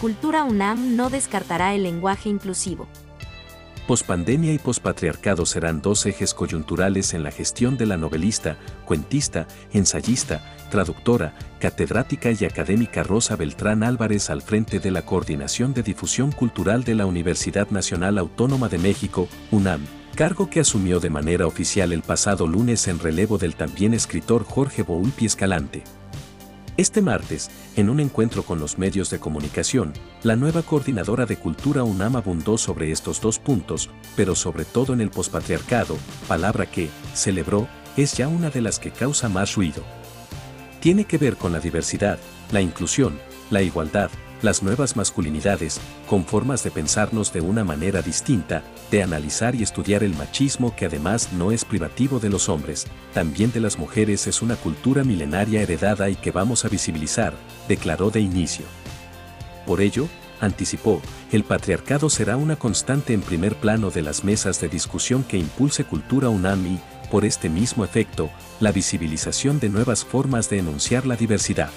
Cultura 0.00 0.44
UNAM 0.44 0.96
no 0.96 1.10
descartará 1.10 1.74
el 1.74 1.82
lenguaje 1.82 2.28
inclusivo. 2.28 2.88
Pospandemia 3.86 4.52
y 4.52 4.58
pospatriarcado 4.58 5.44
serán 5.46 5.82
dos 5.82 6.06
ejes 6.06 6.34
coyunturales 6.34 7.12
en 7.14 7.22
la 7.22 7.30
gestión 7.30 7.76
de 7.76 7.86
la 7.86 7.96
novelista, 7.96 8.56
cuentista, 8.84 9.48
ensayista, 9.72 10.42
traductora, 10.70 11.34
catedrática 11.58 12.30
y 12.30 12.44
académica 12.44 13.02
Rosa 13.02 13.36
Beltrán 13.36 13.82
Álvarez 13.82 14.30
al 14.30 14.42
frente 14.42 14.78
de 14.78 14.90
la 14.90 15.02
Coordinación 15.02 15.74
de 15.74 15.82
Difusión 15.82 16.30
Cultural 16.30 16.84
de 16.84 16.94
la 16.94 17.06
Universidad 17.06 17.68
Nacional 17.70 18.18
Autónoma 18.18 18.68
de 18.68 18.78
México, 18.78 19.28
UNAM, 19.50 19.84
cargo 20.14 20.48
que 20.48 20.60
asumió 20.60 21.00
de 21.00 21.10
manera 21.10 21.46
oficial 21.46 21.92
el 21.92 22.02
pasado 22.02 22.46
lunes 22.46 22.86
en 22.88 22.98
relevo 22.98 23.38
del 23.38 23.54
también 23.54 23.94
escritor 23.94 24.44
Jorge 24.44 24.82
Boulpi 24.82 25.26
Escalante. 25.26 25.82
Este 26.80 27.02
martes, 27.02 27.50
en 27.76 27.90
un 27.90 28.00
encuentro 28.00 28.42
con 28.42 28.58
los 28.58 28.78
medios 28.78 29.10
de 29.10 29.20
comunicación, 29.20 29.92
la 30.22 30.34
nueva 30.34 30.62
coordinadora 30.62 31.26
de 31.26 31.36
Cultura 31.36 31.84
UNAM 31.84 32.16
abundó 32.16 32.56
sobre 32.56 32.90
estos 32.90 33.20
dos 33.20 33.38
puntos, 33.38 33.90
pero 34.16 34.34
sobre 34.34 34.64
todo 34.64 34.94
en 34.94 35.02
el 35.02 35.10
pospatriarcado, 35.10 35.98
palabra 36.26 36.64
que, 36.64 36.88
celebró, 37.12 37.68
es 37.98 38.16
ya 38.16 38.28
una 38.28 38.48
de 38.48 38.62
las 38.62 38.78
que 38.78 38.92
causa 38.92 39.28
más 39.28 39.56
ruido. 39.56 39.82
Tiene 40.80 41.04
que 41.04 41.18
ver 41.18 41.36
con 41.36 41.52
la 41.52 41.60
diversidad, 41.60 42.18
la 42.50 42.62
inclusión, 42.62 43.18
la 43.50 43.60
igualdad, 43.60 44.08
las 44.42 44.62
nuevas 44.62 44.96
masculinidades, 44.96 45.80
con 46.08 46.24
formas 46.24 46.64
de 46.64 46.70
pensarnos 46.70 47.32
de 47.32 47.40
una 47.40 47.64
manera 47.64 48.02
distinta, 48.02 48.62
de 48.90 49.02
analizar 49.02 49.54
y 49.54 49.62
estudiar 49.62 50.02
el 50.02 50.14
machismo 50.14 50.74
que 50.74 50.86
además 50.86 51.32
no 51.32 51.52
es 51.52 51.64
privativo 51.64 52.20
de 52.20 52.30
los 52.30 52.48
hombres, 52.48 52.86
también 53.14 53.52
de 53.52 53.60
las 53.60 53.78
mujeres 53.78 54.26
es 54.26 54.42
una 54.42 54.56
cultura 54.56 55.04
milenaria 55.04 55.62
heredada 55.62 56.08
y 56.10 56.16
que 56.16 56.30
vamos 56.30 56.64
a 56.64 56.68
visibilizar, 56.68 57.34
declaró 57.68 58.10
de 58.10 58.20
inicio. 58.20 58.64
Por 59.66 59.80
ello, 59.80 60.08
anticipó, 60.40 61.00
el 61.32 61.44
patriarcado 61.44 62.10
será 62.10 62.36
una 62.36 62.56
constante 62.56 63.12
en 63.12 63.20
primer 63.20 63.56
plano 63.56 63.90
de 63.90 64.02
las 64.02 64.24
mesas 64.24 64.60
de 64.60 64.68
discusión 64.68 65.22
que 65.22 65.38
impulse 65.38 65.84
Cultura 65.84 66.28
UNAMI, 66.28 66.80
por 67.10 67.24
este 67.24 67.48
mismo 67.48 67.84
efecto, 67.84 68.30
la 68.60 68.72
visibilización 68.72 69.58
de 69.58 69.68
nuevas 69.68 70.04
formas 70.04 70.48
de 70.48 70.58
enunciar 70.58 71.06
la 71.06 71.16
diversidad. 71.16 71.70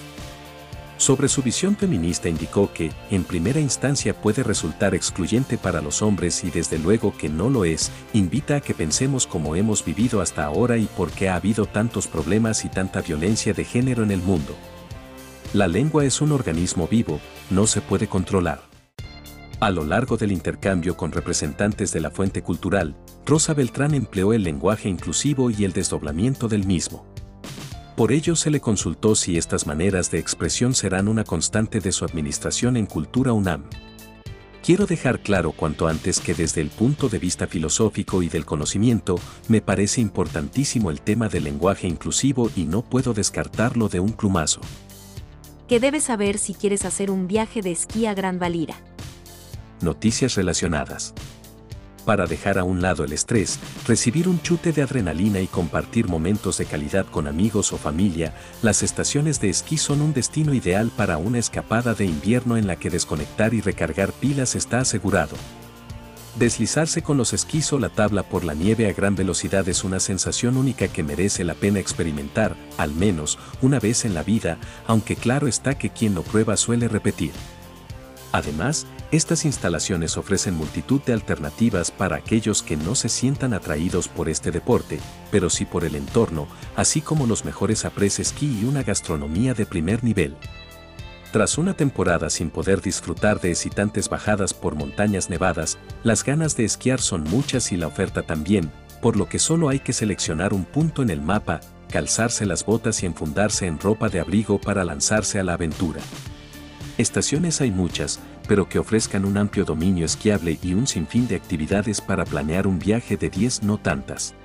Sobre 0.97 1.27
su 1.27 1.41
visión 1.41 1.75
feminista 1.75 2.29
indicó 2.29 2.71
que, 2.71 2.91
en 3.09 3.23
primera 3.23 3.59
instancia 3.59 4.13
puede 4.13 4.43
resultar 4.43 4.95
excluyente 4.95 5.57
para 5.57 5.81
los 5.81 6.01
hombres 6.01 6.43
y 6.43 6.51
desde 6.51 6.77
luego 6.77 7.15
que 7.17 7.29
no 7.29 7.49
lo 7.49 7.65
es, 7.65 7.91
invita 8.13 8.57
a 8.57 8.61
que 8.61 8.73
pensemos 8.73 9.27
cómo 9.27 9.55
hemos 9.55 9.83
vivido 9.83 10.21
hasta 10.21 10.45
ahora 10.45 10.77
y 10.77 10.85
por 10.85 11.11
qué 11.11 11.29
ha 11.29 11.35
habido 11.35 11.65
tantos 11.65 12.07
problemas 12.07 12.63
y 12.63 12.69
tanta 12.69 13.01
violencia 13.01 13.53
de 13.53 13.65
género 13.65 14.03
en 14.03 14.11
el 14.11 14.21
mundo. 14.21 14.55
La 15.53 15.67
lengua 15.67 16.05
es 16.05 16.21
un 16.21 16.31
organismo 16.31 16.87
vivo, 16.87 17.19
no 17.49 17.67
se 17.67 17.81
puede 17.81 18.07
controlar. 18.07 18.61
A 19.59 19.69
lo 19.69 19.85
largo 19.85 20.17
del 20.17 20.31
intercambio 20.31 20.97
con 20.97 21.11
representantes 21.11 21.91
de 21.93 22.01
la 22.01 22.11
fuente 22.11 22.41
cultural, 22.41 22.97
Rosa 23.25 23.53
Beltrán 23.53 23.93
empleó 23.93 24.33
el 24.33 24.43
lenguaje 24.43 24.89
inclusivo 24.89 25.49
y 25.49 25.63
el 25.63 25.73
desdoblamiento 25.73 26.47
del 26.47 26.65
mismo. 26.65 27.12
Por 27.95 28.11
ello 28.11 28.35
se 28.35 28.49
le 28.49 28.59
consultó 28.59 29.13
si 29.13 29.37
estas 29.37 29.67
maneras 29.67 30.09
de 30.09 30.17
expresión 30.17 30.73
serán 30.73 31.07
una 31.07 31.23
constante 31.23 31.79
de 31.79 31.91
su 31.91 32.05
administración 32.05 32.75
en 32.75 32.87
Cultura 32.87 33.33
UNAM. 33.33 33.65
Quiero 34.63 34.87
dejar 34.87 35.19
claro 35.19 35.51
cuanto 35.51 35.87
antes 35.87 36.19
que 36.19 36.33
desde 36.33 36.61
el 36.61 36.69
punto 36.69 37.07
de 37.07 37.19
vista 37.19 37.45
filosófico 37.45 38.23
y 38.23 38.29
del 38.29 38.45
conocimiento, 38.45 39.19
me 39.47 39.61
parece 39.61 40.01
importantísimo 40.01 40.89
el 40.89 41.01
tema 41.01 41.27
del 41.29 41.43
lenguaje 41.43 41.87
inclusivo 41.87 42.49
y 42.55 42.63
no 42.63 42.81
puedo 42.81 43.13
descartarlo 43.13 43.89
de 43.89 43.99
un 43.99 44.13
plumazo. 44.13 44.61
¿Qué 45.67 45.79
debes 45.79 46.05
saber 46.05 46.39
si 46.39 46.55
quieres 46.55 46.85
hacer 46.85 47.11
un 47.11 47.27
viaje 47.27 47.61
de 47.61 47.73
esquí 47.73 48.07
a 48.07 48.15
Gran 48.15 48.39
Valira? 48.39 48.75
Noticias 49.81 50.33
relacionadas 50.35 51.13
para 52.03 52.27
dejar 52.27 52.57
a 52.59 52.63
un 52.63 52.81
lado 52.81 53.03
el 53.03 53.13
estrés, 53.13 53.59
recibir 53.87 54.27
un 54.27 54.41
chute 54.41 54.71
de 54.71 54.81
adrenalina 54.81 55.39
y 55.39 55.47
compartir 55.47 56.07
momentos 56.07 56.57
de 56.57 56.65
calidad 56.65 57.05
con 57.05 57.27
amigos 57.27 57.73
o 57.73 57.77
familia, 57.77 58.33
las 58.61 58.83
estaciones 58.83 59.39
de 59.41 59.49
esquí 59.49 59.77
son 59.77 60.01
un 60.01 60.13
destino 60.13 60.53
ideal 60.53 60.91
para 60.95 61.17
una 61.17 61.39
escapada 61.39 61.93
de 61.93 62.05
invierno 62.05 62.57
en 62.57 62.67
la 62.67 62.75
que 62.75 62.89
desconectar 62.89 63.53
y 63.53 63.61
recargar 63.61 64.11
pilas 64.11 64.55
está 64.55 64.79
asegurado. 64.79 65.35
Deslizarse 66.35 67.03
con 67.03 67.17
los 67.17 67.31
esquís 67.31 67.71
o 67.73 67.79
la 67.79 67.89
tabla 67.89 68.23
por 68.23 68.43
la 68.43 68.55
nieve 68.55 68.89
a 68.89 68.93
gran 68.93 69.15
velocidad 69.15 69.69
es 69.69 69.83
una 69.83 69.99
sensación 69.99 70.57
única 70.57 70.87
que 70.87 71.03
merece 71.03 71.43
la 71.43 71.53
pena 71.53 71.79
experimentar, 71.79 72.55
al 72.77 72.91
menos, 72.91 73.37
una 73.61 73.79
vez 73.79 74.03
en 74.03 74.15
la 74.15 74.23
vida, 74.23 74.57
aunque 74.87 75.15
claro 75.15 75.47
está 75.47 75.77
que 75.77 75.91
quien 75.91 76.15
lo 76.15 76.23
prueba 76.23 76.57
suele 76.57 76.87
repetir. 76.87 77.33
Además, 78.31 78.87
estas 79.13 79.45
instalaciones 79.45 80.17
ofrecen 80.17 80.55
multitud 80.55 80.99
de 81.01 81.13
alternativas 81.13 81.91
para 81.91 82.15
aquellos 82.15 82.63
que 82.63 82.75
no 82.75 82.95
se 82.95 83.09
sientan 83.09 83.53
atraídos 83.53 84.07
por 84.07 84.27
este 84.27 84.49
deporte, 84.49 84.99
pero 85.29 85.51
sí 85.51 85.65
por 85.65 85.85
el 85.85 85.95
entorno, 85.95 86.47
así 86.75 86.99
como 86.99 87.27
los 87.27 87.45
mejores 87.45 87.85
apres 87.85 88.19
esquí 88.19 88.59
y 88.59 88.65
una 88.65 88.81
gastronomía 88.81 89.53
de 89.53 89.67
primer 89.67 90.03
nivel. 90.03 90.35
Tras 91.31 91.59
una 91.59 91.75
temporada 91.75 92.31
sin 92.31 92.49
poder 92.49 92.81
disfrutar 92.81 93.39
de 93.39 93.51
excitantes 93.51 94.09
bajadas 94.09 94.51
por 94.51 94.73
montañas 94.73 95.29
nevadas, 95.29 95.77
las 96.03 96.23
ganas 96.23 96.57
de 96.57 96.65
esquiar 96.65 96.99
son 96.99 97.23
muchas 97.23 97.71
y 97.71 97.77
la 97.77 97.85
oferta 97.85 98.23
también, 98.23 98.71
por 98.99 99.15
lo 99.15 99.29
que 99.29 99.37
solo 99.37 99.69
hay 99.69 99.79
que 99.79 99.93
seleccionar 99.93 100.55
un 100.55 100.65
punto 100.65 101.03
en 101.03 101.11
el 101.11 101.21
mapa, 101.21 101.59
calzarse 101.91 102.47
las 102.47 102.65
botas 102.65 103.03
y 103.03 103.05
enfundarse 103.05 103.67
en 103.67 103.79
ropa 103.79 104.09
de 104.09 104.21
abrigo 104.21 104.59
para 104.59 104.83
lanzarse 104.83 105.39
a 105.39 105.43
la 105.43 105.53
aventura. 105.53 106.01
Estaciones 106.97 107.59
hay 107.61 107.71
muchas, 107.71 108.19
pero 108.47 108.67
que 108.67 108.79
ofrezcan 108.79 109.25
un 109.25 109.37
amplio 109.37 109.65
dominio 109.65 110.05
esquiable 110.05 110.57
y 110.61 110.73
un 110.73 110.87
sinfín 110.87 111.27
de 111.27 111.35
actividades 111.35 112.01
para 112.01 112.25
planear 112.25 112.67
un 112.67 112.79
viaje 112.79 113.17
de 113.17 113.29
10 113.29 113.63
no 113.63 113.77
tantas. 113.77 114.35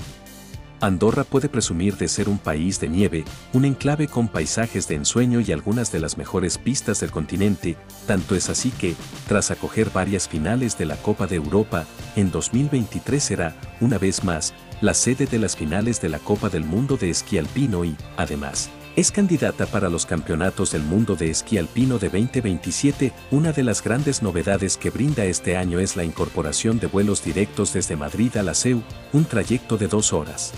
Andorra 0.80 1.24
puede 1.24 1.48
presumir 1.48 1.96
de 1.96 2.06
ser 2.06 2.28
un 2.28 2.38
país 2.38 2.78
de 2.78 2.88
nieve, 2.88 3.24
un 3.52 3.64
enclave 3.64 4.06
con 4.06 4.28
paisajes 4.28 4.86
de 4.86 4.94
ensueño 4.94 5.40
y 5.40 5.50
algunas 5.50 5.90
de 5.90 5.98
las 5.98 6.16
mejores 6.16 6.56
pistas 6.56 7.00
del 7.00 7.10
continente, 7.10 7.76
tanto 8.06 8.36
es 8.36 8.48
así 8.48 8.70
que, 8.70 8.94
tras 9.26 9.50
acoger 9.50 9.90
varias 9.90 10.28
finales 10.28 10.78
de 10.78 10.86
la 10.86 10.96
Copa 10.96 11.26
de 11.26 11.36
Europa, 11.36 11.84
en 12.14 12.30
2023 12.30 13.22
será, 13.22 13.56
una 13.80 13.98
vez 13.98 14.22
más, 14.22 14.54
la 14.80 14.94
sede 14.94 15.26
de 15.26 15.40
las 15.40 15.56
finales 15.56 16.00
de 16.00 16.10
la 16.10 16.20
Copa 16.20 16.48
del 16.48 16.64
Mundo 16.64 16.96
de 16.96 17.10
Esquí 17.10 17.38
Alpino 17.38 17.84
y, 17.84 17.96
además, 18.16 18.70
es 18.98 19.12
candidata 19.12 19.66
para 19.66 19.88
los 19.88 20.06
Campeonatos 20.06 20.72
del 20.72 20.82
Mundo 20.82 21.14
de 21.14 21.30
Esquí 21.30 21.56
Alpino 21.56 22.00
de 22.00 22.08
2027. 22.08 23.12
Una 23.30 23.52
de 23.52 23.62
las 23.62 23.80
grandes 23.80 24.24
novedades 24.24 24.76
que 24.76 24.90
brinda 24.90 25.24
este 25.24 25.56
año 25.56 25.78
es 25.78 25.94
la 25.94 26.02
incorporación 26.02 26.80
de 26.80 26.88
vuelos 26.88 27.22
directos 27.22 27.72
desde 27.72 27.94
Madrid 27.94 28.36
a 28.36 28.42
la 28.42 28.54
CEU, 28.54 28.82
un 29.12 29.24
trayecto 29.24 29.78
de 29.78 29.86
dos 29.86 30.12
horas, 30.12 30.52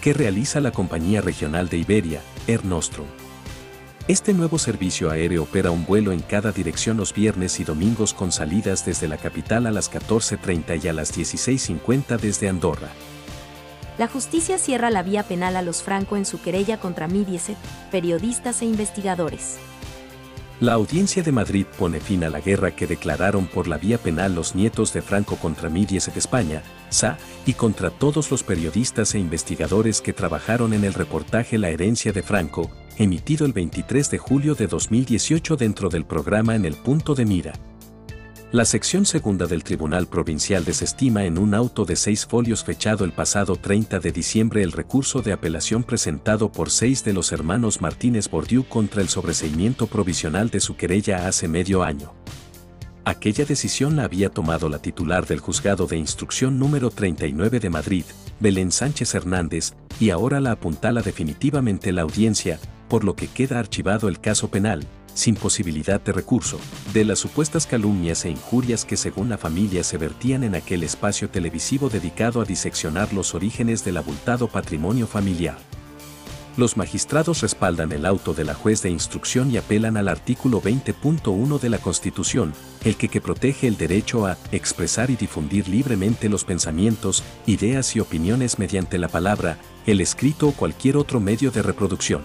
que 0.00 0.12
realiza 0.12 0.60
la 0.60 0.72
compañía 0.72 1.20
regional 1.20 1.68
de 1.68 1.76
Iberia, 1.76 2.22
Air 2.48 2.64
Nostrum. 2.64 3.06
Este 4.08 4.34
nuevo 4.34 4.58
servicio 4.58 5.10
aéreo 5.10 5.44
opera 5.44 5.70
un 5.70 5.86
vuelo 5.86 6.10
en 6.10 6.22
cada 6.22 6.50
dirección 6.50 6.96
los 6.96 7.14
viernes 7.14 7.60
y 7.60 7.64
domingos 7.64 8.14
con 8.14 8.32
salidas 8.32 8.84
desde 8.84 9.06
la 9.06 9.16
capital 9.16 9.68
a 9.68 9.70
las 9.70 9.92
14.30 9.92 10.82
y 10.82 10.88
a 10.88 10.92
las 10.92 11.16
16.50 11.16 12.18
desde 12.18 12.48
Andorra. 12.48 12.88
La 13.96 14.08
justicia 14.08 14.58
cierra 14.58 14.90
la 14.90 15.04
vía 15.04 15.22
penal 15.22 15.56
a 15.56 15.62
los 15.62 15.82
Franco 15.82 16.16
en 16.16 16.24
su 16.24 16.40
querella 16.40 16.80
contra 16.80 17.06
Midieset, 17.06 17.56
periodistas 17.92 18.60
e 18.62 18.64
investigadores. 18.64 19.58
La 20.60 20.72
audiencia 20.72 21.22
de 21.22 21.30
Madrid 21.30 21.66
pone 21.78 22.00
fin 22.00 22.24
a 22.24 22.30
la 22.30 22.40
guerra 22.40 22.74
que 22.74 22.86
declararon 22.86 23.46
por 23.46 23.68
la 23.68 23.76
vía 23.76 23.98
penal 23.98 24.34
los 24.34 24.54
nietos 24.54 24.92
de 24.92 25.02
Franco 25.02 25.36
contra 25.36 25.68
Midieset 25.68 26.16
España, 26.16 26.62
SA, 26.90 27.18
y 27.46 27.52
contra 27.52 27.90
todos 27.90 28.30
los 28.32 28.42
periodistas 28.42 29.14
e 29.14 29.18
investigadores 29.18 30.00
que 30.00 30.12
trabajaron 30.12 30.72
en 30.72 30.84
el 30.84 30.94
reportaje 30.94 31.58
La 31.58 31.70
herencia 31.70 32.12
de 32.12 32.22
Franco, 32.22 32.70
emitido 32.98 33.46
el 33.46 33.52
23 33.52 34.10
de 34.10 34.18
julio 34.18 34.54
de 34.54 34.66
2018 34.66 35.56
dentro 35.56 35.88
del 35.88 36.04
programa 36.04 36.56
En 36.56 36.64
el 36.64 36.74
punto 36.74 37.14
de 37.14 37.26
mira. 37.26 37.52
La 38.54 38.64
sección 38.64 39.04
segunda 39.04 39.46
del 39.46 39.64
Tribunal 39.64 40.06
Provincial 40.06 40.64
desestima 40.64 41.24
en 41.24 41.38
un 41.38 41.54
auto 41.54 41.84
de 41.84 41.96
seis 41.96 42.24
folios 42.24 42.62
fechado 42.62 43.04
el 43.04 43.10
pasado 43.10 43.56
30 43.56 43.98
de 43.98 44.12
diciembre 44.12 44.62
el 44.62 44.70
recurso 44.70 45.22
de 45.22 45.32
apelación 45.32 45.82
presentado 45.82 46.52
por 46.52 46.70
seis 46.70 47.02
de 47.02 47.14
los 47.14 47.32
hermanos 47.32 47.80
Martínez 47.80 48.30
Bordiú 48.30 48.62
contra 48.68 49.02
el 49.02 49.08
sobreseimiento 49.08 49.88
provisional 49.88 50.50
de 50.50 50.60
su 50.60 50.76
querella 50.76 51.26
hace 51.26 51.48
medio 51.48 51.82
año. 51.82 52.14
Aquella 53.04 53.44
decisión 53.44 53.96
la 53.96 54.04
había 54.04 54.30
tomado 54.30 54.68
la 54.68 54.78
titular 54.78 55.26
del 55.26 55.40
Juzgado 55.40 55.88
de 55.88 55.96
Instrucción 55.96 56.56
número 56.56 56.90
39 56.90 57.58
de 57.58 57.70
Madrid, 57.70 58.04
Belén 58.38 58.70
Sánchez 58.70 59.16
Hernández, 59.16 59.72
y 59.98 60.10
ahora 60.10 60.38
la 60.38 60.52
apuntala 60.52 61.02
definitivamente 61.02 61.90
la 61.90 62.02
audiencia, 62.02 62.60
por 62.88 63.02
lo 63.02 63.16
que 63.16 63.26
queda 63.26 63.58
archivado 63.58 64.06
el 64.06 64.20
caso 64.20 64.48
penal, 64.48 64.86
sin 65.14 65.36
posibilidad 65.36 66.00
de 66.00 66.12
recurso, 66.12 66.58
de 66.92 67.04
las 67.04 67.20
supuestas 67.20 67.66
calumnias 67.66 68.24
e 68.24 68.30
injurias 68.30 68.84
que 68.84 68.96
según 68.96 69.28
la 69.28 69.38
familia 69.38 69.84
se 69.84 69.96
vertían 69.96 70.44
en 70.44 70.54
aquel 70.54 70.82
espacio 70.82 71.30
televisivo 71.30 71.88
dedicado 71.88 72.40
a 72.40 72.44
diseccionar 72.44 73.12
los 73.12 73.34
orígenes 73.34 73.84
del 73.84 73.96
abultado 73.96 74.48
patrimonio 74.48 75.06
familiar. 75.06 75.56
Los 76.56 76.76
magistrados 76.76 77.40
respaldan 77.40 77.90
el 77.90 78.06
auto 78.06 78.32
de 78.32 78.44
la 78.44 78.54
juez 78.54 78.80
de 78.82 78.90
instrucción 78.90 79.50
y 79.50 79.56
apelan 79.56 79.96
al 79.96 80.06
artículo 80.06 80.62
20.1 80.62 81.58
de 81.58 81.68
la 81.68 81.78
Constitución, 81.78 82.52
el 82.84 82.94
que, 82.94 83.08
que 83.08 83.20
protege 83.20 83.66
el 83.66 83.76
derecho 83.76 84.26
a 84.26 84.38
expresar 84.52 85.10
y 85.10 85.16
difundir 85.16 85.66
libremente 85.66 86.28
los 86.28 86.44
pensamientos, 86.44 87.24
ideas 87.46 87.96
y 87.96 88.00
opiniones 88.00 88.60
mediante 88.60 88.98
la 88.98 89.08
palabra, 89.08 89.58
el 89.84 90.00
escrito 90.00 90.46
o 90.46 90.52
cualquier 90.52 90.96
otro 90.96 91.18
medio 91.18 91.50
de 91.50 91.62
reproducción. 91.62 92.22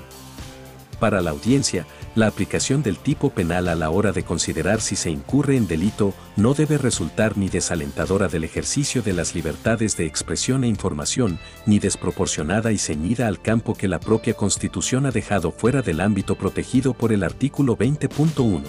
Para 1.00 1.22
la 1.22 1.32
audiencia, 1.32 1.88
la 2.16 2.28
aplicación 2.28 2.82
del 2.82 2.98
tipo 2.98 3.30
penal 3.30 3.68
a 3.68 3.76
la 3.76 3.90
hora 3.90 4.12
de 4.12 4.24
considerar 4.24 4.82
si 4.82 4.96
se 4.96 5.10
incurre 5.10 5.56
en 5.56 5.68
delito 5.68 6.14
no 6.36 6.54
debe 6.54 6.78
resultar 6.78 7.38
ni 7.38 7.50
desalentadora 7.50 8.28
del 8.28 8.44
ejercicio 8.44 9.02
de 9.02 9.14
las 9.14 9.36
libertades 9.36 9.96
de 9.96 10.06
expresión 10.06 10.64
e 10.64 10.68
información, 10.68 11.40
ni 11.66 11.80
desproporcionada 11.80 12.72
y 12.72 12.78
ceñida 12.78 13.28
al 13.28 13.42
campo 13.42 13.76
que 13.76 13.88
la 13.88 14.00
propia 14.00 14.34
Constitución 14.34 15.06
ha 15.06 15.12
dejado 15.12 15.52
fuera 15.52 15.82
del 15.82 16.02
ámbito 16.02 16.36
protegido 16.36 16.94
por 16.94 17.14
el 17.14 17.24
artículo 17.24 17.78
20.1. 17.78 18.64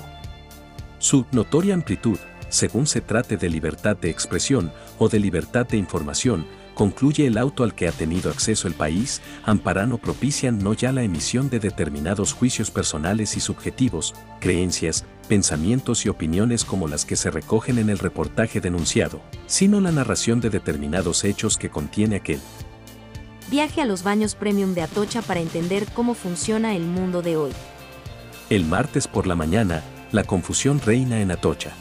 Su 0.98 1.24
notoria 1.32 1.74
amplitud, 1.74 2.18
según 2.50 2.86
se 2.86 3.00
trate 3.00 3.36
de 3.36 3.48
libertad 3.48 3.96
de 3.96 4.10
expresión 4.10 4.70
o 4.98 5.08
de 5.08 5.18
libertad 5.18 5.66
de 5.66 5.78
información, 5.78 6.46
concluye 6.80 7.26
el 7.26 7.36
auto 7.36 7.62
al 7.62 7.74
que 7.74 7.88
ha 7.88 7.92
tenido 7.92 8.30
acceso 8.30 8.66
el 8.66 8.72
país, 8.72 9.20
amparan 9.44 9.92
o 9.92 9.98
propician 9.98 10.60
no 10.60 10.72
ya 10.72 10.92
la 10.92 11.02
emisión 11.02 11.50
de 11.50 11.60
determinados 11.60 12.32
juicios 12.32 12.70
personales 12.70 13.36
y 13.36 13.40
subjetivos, 13.40 14.14
creencias, 14.40 15.04
pensamientos 15.28 16.06
y 16.06 16.08
opiniones 16.08 16.64
como 16.64 16.88
las 16.88 17.04
que 17.04 17.16
se 17.16 17.30
recogen 17.30 17.76
en 17.76 17.90
el 17.90 17.98
reportaje 17.98 18.62
denunciado, 18.62 19.20
sino 19.46 19.78
la 19.82 19.92
narración 19.92 20.40
de 20.40 20.48
determinados 20.48 21.24
hechos 21.24 21.58
que 21.58 21.68
contiene 21.68 22.16
aquel. 22.16 22.40
Viaje 23.50 23.82
a 23.82 23.84
los 23.84 24.02
baños 24.02 24.34
premium 24.34 24.72
de 24.72 24.80
Atocha 24.80 25.20
para 25.20 25.40
entender 25.40 25.84
cómo 25.92 26.14
funciona 26.14 26.74
el 26.74 26.84
mundo 26.84 27.20
de 27.20 27.36
hoy. 27.36 27.52
El 28.48 28.64
martes 28.64 29.06
por 29.06 29.26
la 29.26 29.34
mañana, 29.34 29.82
la 30.12 30.24
confusión 30.24 30.80
reina 30.80 31.20
en 31.20 31.30
Atocha. 31.30 31.72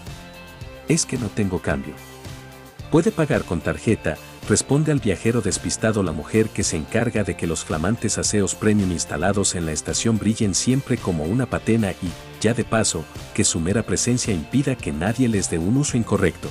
Es 0.89 1.05
que 1.05 1.17
no 1.17 1.29
tengo 1.29 1.59
cambio. 1.59 1.93
Puede 2.91 3.12
pagar 3.12 3.45
con 3.45 3.62
tarjeta, 3.62 4.17
responde 4.49 4.91
al 4.91 4.99
viajero 4.99 5.41
despistado 5.41 6.01
la 6.01 6.12
mujer 6.12 6.49
que 6.49 6.63
se 6.63 6.75
encarga 6.75 7.23
de 7.23 7.38
que 7.38 7.45
los 7.45 7.63
flamantes 7.63 8.17
aseos 8.17 8.55
premium 8.55 8.91
instalados 8.91 9.53
en 9.53 9.67
la 9.67 9.71
estación 9.71 10.17
brillen 10.17 10.55
siempre 10.55 10.97
como 10.97 11.23
una 11.25 11.45
patena 11.45 11.91
y, 11.91 12.09
ya 12.41 12.55
de 12.55 12.63
paso, 12.63 13.05
que 13.35 13.43
su 13.43 13.59
mera 13.59 13.83
presencia 13.83 14.33
impida 14.33 14.75
que 14.75 14.91
nadie 14.91 15.27
les 15.27 15.51
dé 15.51 15.59
un 15.59 15.77
uso 15.77 15.97
incorrecto. 15.97 16.49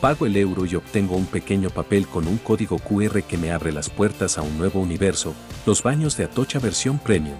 Pago 0.00 0.26
el 0.26 0.36
euro 0.36 0.64
y 0.64 0.76
obtengo 0.76 1.16
un 1.16 1.26
pequeño 1.26 1.70
papel 1.70 2.06
con 2.06 2.28
un 2.28 2.38
código 2.38 2.78
QR 2.78 3.22
que 3.22 3.36
me 3.36 3.50
abre 3.50 3.72
las 3.72 3.90
puertas 3.90 4.38
a 4.38 4.42
un 4.42 4.56
nuevo 4.56 4.78
universo, 4.78 5.34
los 5.66 5.82
baños 5.82 6.16
de 6.16 6.24
Atocha 6.24 6.60
versión 6.60 7.00
premium. 7.00 7.38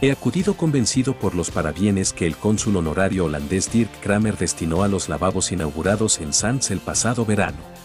He 0.00 0.10
acudido 0.10 0.56
convencido 0.56 1.18
por 1.18 1.34
los 1.34 1.50
parabienes 1.50 2.14
que 2.14 2.26
el 2.26 2.36
cónsul 2.36 2.76
honorario 2.76 3.26
holandés 3.26 3.70
Dirk 3.70 3.90
Kramer 4.00 4.38
destinó 4.38 4.82
a 4.82 4.88
los 4.88 5.10
lavabos 5.10 5.52
inaugurados 5.52 6.18
en 6.20 6.32
Sanz 6.32 6.70
el 6.70 6.80
pasado 6.80 7.26
verano. 7.26 7.83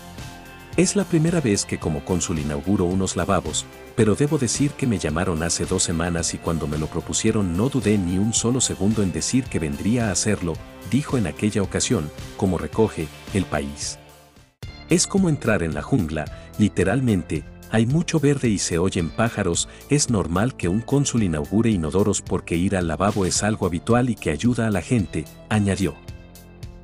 Es 0.80 0.96
la 0.96 1.04
primera 1.04 1.42
vez 1.42 1.66
que 1.66 1.78
como 1.78 2.06
cónsul 2.06 2.40
inauguro 2.40 2.86
unos 2.86 3.18
lavabos, 3.18 3.66
pero 3.98 4.16
debo 4.16 4.38
decir 4.38 4.72
que 4.72 4.88
me 4.88 4.98
llamaron 4.98 5.44
hace 5.44 5.66
dos 5.66 5.84
semanas 5.84 6.34
y 6.34 6.38
cuando 6.38 6.68
me 6.68 6.78
lo 6.78 6.88
propusieron 6.88 7.58
no 7.58 7.68
dudé 7.68 7.98
ni 7.98 8.18
un 8.18 8.34
solo 8.34 8.62
segundo 8.62 9.04
en 9.04 9.12
decir 9.12 9.44
que 9.44 9.60
vendría 9.60 10.08
a 10.08 10.12
hacerlo, 10.14 10.54
dijo 10.90 11.18
en 11.18 11.28
aquella 11.28 11.64
ocasión, 11.64 12.10
como 12.38 12.58
recoge, 12.58 13.10
el 13.34 13.44
país. 13.44 14.00
Es 14.90 15.06
como 15.06 15.28
entrar 15.28 15.64
en 15.64 15.74
la 15.74 15.82
jungla, 15.82 16.24
literalmente, 16.58 17.44
hay 17.72 17.86
mucho 17.86 18.22
verde 18.22 18.48
y 18.48 18.58
se 18.58 18.78
oyen 18.78 19.10
pájaros, 19.10 19.68
es 19.90 20.10
normal 20.10 20.56
que 20.56 20.70
un 20.70 20.80
cónsul 20.80 21.24
inaugure 21.24 21.72
inodoros 21.72 22.22
porque 22.22 22.56
ir 22.56 22.78
al 22.78 22.88
lavabo 22.88 23.26
es 23.26 23.44
algo 23.44 23.66
habitual 23.66 24.10
y 24.10 24.16
que 24.16 24.32
ayuda 24.32 24.68
a 24.68 24.72
la 24.72 24.82
gente, 24.82 25.26
añadió. 25.50 25.96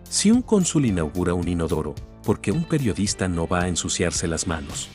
Si 0.10 0.32
un 0.32 0.42
cónsul 0.42 0.86
inaugura 0.86 1.34
un 1.34 1.48
inodoro, 1.48 1.96
porque 2.26 2.52
un 2.52 2.64
periodista 2.64 3.28
no 3.28 3.48
va 3.48 3.62
a 3.62 3.68
ensuciarse 3.68 4.28
las 4.28 4.48
manos. 4.48 4.90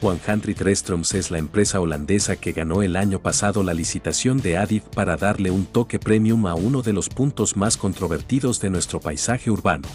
Juan 0.00 0.20
Hendrik 0.24 0.60
Restroms 0.60 1.12
es 1.14 1.32
la 1.32 1.38
empresa 1.38 1.80
holandesa 1.80 2.36
que 2.36 2.52
ganó 2.52 2.82
el 2.82 2.94
año 2.94 3.20
pasado 3.20 3.64
la 3.64 3.74
licitación 3.74 4.40
de 4.40 4.56
Adif 4.56 4.84
para 4.84 5.16
darle 5.16 5.50
un 5.50 5.66
toque 5.66 5.98
premium 5.98 6.46
a 6.46 6.54
uno 6.54 6.82
de 6.82 6.92
los 6.92 7.08
puntos 7.08 7.56
más 7.56 7.76
controvertidos 7.76 8.60
de 8.60 8.70
nuestro 8.70 9.00
paisaje 9.00 9.50
urbano. 9.50 9.88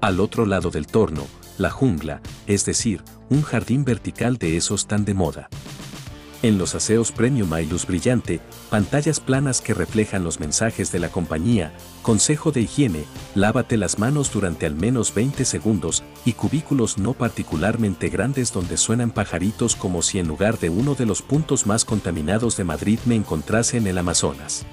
Al 0.00 0.18
otro 0.18 0.46
lado 0.46 0.70
del 0.70 0.86
torno, 0.86 1.26
la 1.58 1.70
jungla, 1.70 2.22
es 2.46 2.64
decir, 2.64 3.02
un 3.28 3.42
jardín 3.42 3.84
vertical 3.84 4.38
de 4.38 4.56
esos 4.56 4.86
tan 4.86 5.04
de 5.04 5.14
moda. 5.14 5.48
En 6.42 6.58
los 6.58 6.74
aseos 6.74 7.12
Premium 7.12 7.52
hay 7.52 7.66
luz 7.66 7.86
brillante, 7.86 8.40
pantallas 8.68 9.20
planas 9.20 9.60
que 9.60 9.74
reflejan 9.74 10.24
los 10.24 10.40
mensajes 10.40 10.90
de 10.90 10.98
la 10.98 11.08
compañía, 11.08 11.72
consejo 12.02 12.50
de 12.50 12.62
higiene, 12.62 13.04
lávate 13.36 13.76
las 13.76 14.00
manos 14.00 14.32
durante 14.32 14.66
al 14.66 14.74
menos 14.74 15.14
20 15.14 15.44
segundos 15.44 16.02
y 16.24 16.32
cubículos 16.32 16.98
no 16.98 17.12
particularmente 17.12 18.08
grandes 18.08 18.52
donde 18.52 18.76
suenan 18.76 19.12
pajaritos 19.12 19.76
como 19.76 20.02
si 20.02 20.18
en 20.18 20.26
lugar 20.26 20.58
de 20.58 20.68
uno 20.68 20.96
de 20.96 21.06
los 21.06 21.22
puntos 21.22 21.64
más 21.68 21.84
contaminados 21.84 22.56
de 22.56 22.64
Madrid 22.64 22.98
me 23.04 23.14
encontrase 23.14 23.76
en 23.76 23.86
el 23.86 23.96
Amazonas. 23.96 24.66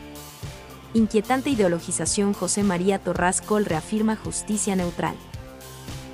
Inquietante 0.96 1.52
ideologización 1.52 2.34
José 2.34 2.64
María 2.64 2.98
Torras 2.98 3.42
Col 3.42 3.66
reafirma 3.66 4.16
justicia 4.16 4.76
neutral. 4.76 5.16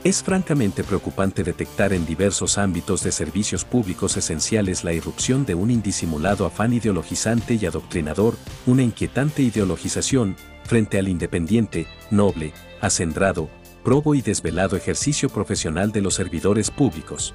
Es 0.06 0.22
francamente 0.22 0.84
preocupante 0.84 1.44
detectar 1.44 1.92
en 1.92 2.06
diversos 2.06 2.60
ámbitos 2.60 3.02
de 3.02 3.12
servicios 3.12 3.66
públicos 3.66 4.16
esenciales 4.18 4.84
la 4.84 4.94
irrupción 4.94 5.48
de 5.48 5.56
un 5.56 5.72
indisimulado 5.72 6.46
afán 6.46 6.74
ideologizante 6.74 7.56
y 7.56 7.66
adoctrinador, 7.66 8.36
una 8.68 8.84
inquietante 8.84 9.42
ideologización, 9.42 10.36
frente 10.64 11.00
al 11.00 11.08
independiente, 11.08 11.88
noble, 12.12 12.54
acendrado, 12.82 13.50
probo 13.84 14.14
y 14.14 14.22
desvelado 14.22 14.78
ejercicio 14.78 15.28
profesional 15.28 15.92
de 15.92 16.02
los 16.02 16.14
servidores 16.14 16.70
públicos. 16.70 17.34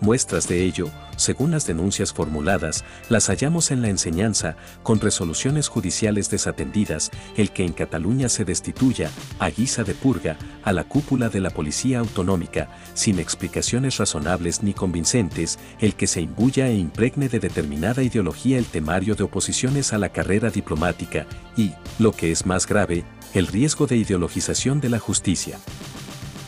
Muestras 0.00 0.48
de 0.48 0.64
ello, 0.64 0.90
según 1.16 1.50
las 1.50 1.66
denuncias 1.66 2.14
formuladas, 2.14 2.84
las 3.10 3.26
hallamos 3.26 3.70
en 3.70 3.82
la 3.82 3.88
enseñanza, 3.88 4.56
con 4.82 4.98
resoluciones 4.98 5.68
judiciales 5.68 6.30
desatendidas, 6.30 7.10
el 7.36 7.50
que 7.50 7.66
en 7.66 7.74
Cataluña 7.74 8.30
se 8.30 8.46
destituya, 8.46 9.10
a 9.38 9.50
guisa 9.50 9.84
de 9.84 9.92
purga, 9.94 10.38
a 10.62 10.72
la 10.72 10.84
cúpula 10.84 11.28
de 11.28 11.40
la 11.40 11.50
Policía 11.50 11.98
Autonómica, 11.98 12.70
sin 12.94 13.18
explicaciones 13.18 13.98
razonables 13.98 14.62
ni 14.62 14.72
convincentes, 14.72 15.58
el 15.80 15.94
que 15.94 16.06
se 16.06 16.22
imbuya 16.22 16.68
e 16.68 16.76
impregne 16.76 17.28
de 17.28 17.38
determinada 17.38 18.02
ideología 18.02 18.56
el 18.56 18.64
temario 18.64 19.14
de 19.14 19.24
oposiciones 19.24 19.92
a 19.92 19.98
la 19.98 20.08
carrera 20.08 20.48
diplomática, 20.48 21.26
y, 21.58 21.72
lo 21.98 22.12
que 22.12 22.32
es 22.32 22.46
más 22.46 22.66
grave, 22.66 23.04
el 23.34 23.46
riesgo 23.46 23.86
de 23.86 23.98
ideologización 23.98 24.80
de 24.80 24.88
la 24.88 24.98
justicia. 24.98 25.58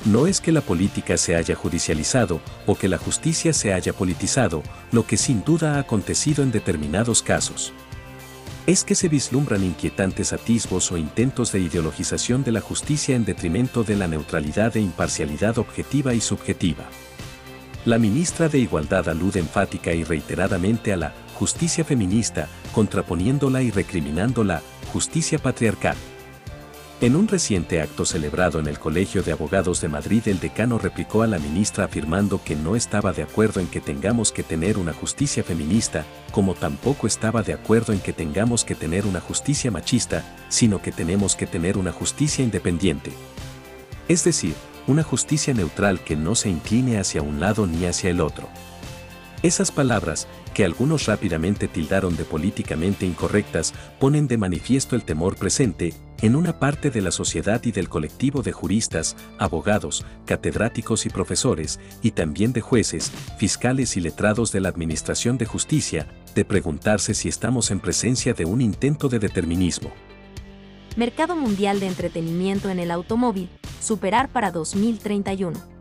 No 0.04 0.26
es 0.26 0.40
que 0.40 0.50
la 0.50 0.62
política 0.62 1.16
se 1.16 1.36
haya 1.36 1.54
judicializado 1.54 2.40
o 2.66 2.74
que 2.74 2.88
la 2.88 2.98
justicia 2.98 3.52
se 3.52 3.72
haya 3.72 3.92
politizado, 3.92 4.64
lo 4.90 5.06
que 5.06 5.16
sin 5.16 5.44
duda 5.44 5.76
ha 5.76 5.78
acontecido 5.78 6.42
en 6.42 6.50
determinados 6.50 7.22
casos. 7.22 7.72
Es 8.66 8.82
que 8.82 8.96
se 8.96 9.08
vislumbran 9.08 9.62
inquietantes 9.62 10.32
atisbos 10.32 10.90
o 10.90 10.96
intentos 10.96 11.52
de 11.52 11.60
ideologización 11.60 12.42
de 12.42 12.50
la 12.50 12.60
justicia 12.60 13.14
en 13.14 13.24
detrimento 13.24 13.84
de 13.84 13.94
la 13.94 14.08
neutralidad 14.08 14.76
e 14.76 14.80
imparcialidad 14.80 15.58
objetiva 15.58 16.14
y 16.14 16.20
subjetiva. 16.20 16.84
La 17.84 17.98
ministra 17.98 18.48
de 18.48 18.58
Igualdad 18.58 19.08
alude 19.08 19.38
enfática 19.38 19.92
y 19.92 20.02
reiteradamente 20.02 20.92
a 20.92 20.96
la 20.96 21.12
justicia 21.34 21.84
feminista, 21.84 22.48
contraponiéndola 22.72 23.62
y 23.62 23.70
recriminando 23.70 24.42
la 24.42 24.62
justicia 24.92 25.38
patriarcal. 25.38 25.96
En 27.02 27.16
un 27.16 27.26
reciente 27.26 27.80
acto 27.80 28.04
celebrado 28.04 28.60
en 28.60 28.68
el 28.68 28.78
Colegio 28.78 29.24
de 29.24 29.32
Abogados 29.32 29.80
de 29.80 29.88
Madrid, 29.88 30.22
el 30.26 30.38
decano 30.38 30.78
replicó 30.78 31.24
a 31.24 31.26
la 31.26 31.40
ministra 31.40 31.86
afirmando 31.86 32.40
que 32.44 32.54
no 32.54 32.76
estaba 32.76 33.12
de 33.12 33.24
acuerdo 33.24 33.58
en 33.58 33.66
que 33.66 33.80
tengamos 33.80 34.30
que 34.30 34.44
tener 34.44 34.78
una 34.78 34.92
justicia 34.92 35.42
feminista, 35.42 36.04
como 36.30 36.54
tampoco 36.54 37.08
estaba 37.08 37.42
de 37.42 37.54
acuerdo 37.54 37.92
en 37.92 37.98
que 37.98 38.12
tengamos 38.12 38.64
que 38.64 38.76
tener 38.76 39.04
una 39.04 39.18
justicia 39.18 39.72
machista, 39.72 40.22
sino 40.48 40.80
que 40.80 40.92
tenemos 40.92 41.34
que 41.34 41.48
tener 41.48 41.76
una 41.76 41.90
justicia 41.90 42.44
independiente. 42.44 43.10
Es 44.06 44.22
decir, 44.22 44.54
una 44.86 45.02
justicia 45.02 45.52
neutral 45.54 46.04
que 46.04 46.14
no 46.14 46.36
se 46.36 46.50
incline 46.50 47.00
hacia 47.00 47.20
un 47.20 47.40
lado 47.40 47.66
ni 47.66 47.84
hacia 47.84 48.10
el 48.10 48.20
otro. 48.20 48.48
Esas 49.42 49.72
palabras, 49.72 50.28
que 50.54 50.64
algunos 50.64 51.06
rápidamente 51.06 51.66
tildaron 51.66 52.16
de 52.16 52.24
políticamente 52.24 53.06
incorrectas, 53.06 53.74
ponen 53.98 54.28
de 54.28 54.38
manifiesto 54.38 54.94
el 54.94 55.02
temor 55.02 55.34
presente 55.36 55.94
en 56.20 56.36
una 56.36 56.60
parte 56.60 56.90
de 56.90 57.02
la 57.02 57.10
sociedad 57.10 57.60
y 57.64 57.72
del 57.72 57.88
colectivo 57.88 58.42
de 58.42 58.52
juristas, 58.52 59.16
abogados, 59.38 60.06
catedráticos 60.26 61.06
y 61.06 61.10
profesores, 61.10 61.80
y 62.02 62.12
también 62.12 62.52
de 62.52 62.60
jueces, 62.60 63.10
fiscales 63.36 63.96
y 63.96 64.00
letrados 64.00 64.52
de 64.52 64.60
la 64.60 64.68
Administración 64.68 65.38
de 65.38 65.46
Justicia, 65.46 66.06
de 66.36 66.44
preguntarse 66.44 67.12
si 67.12 67.28
estamos 67.28 67.72
en 67.72 67.80
presencia 67.80 68.34
de 68.34 68.44
un 68.44 68.60
intento 68.60 69.08
de 69.08 69.18
determinismo. 69.18 69.90
Mercado 70.94 71.34
Mundial 71.34 71.80
de 71.80 71.88
Entretenimiento 71.88 72.70
en 72.70 72.78
el 72.78 72.92
Automóvil, 72.92 73.48
superar 73.80 74.28
para 74.28 74.52
2031. 74.52 75.71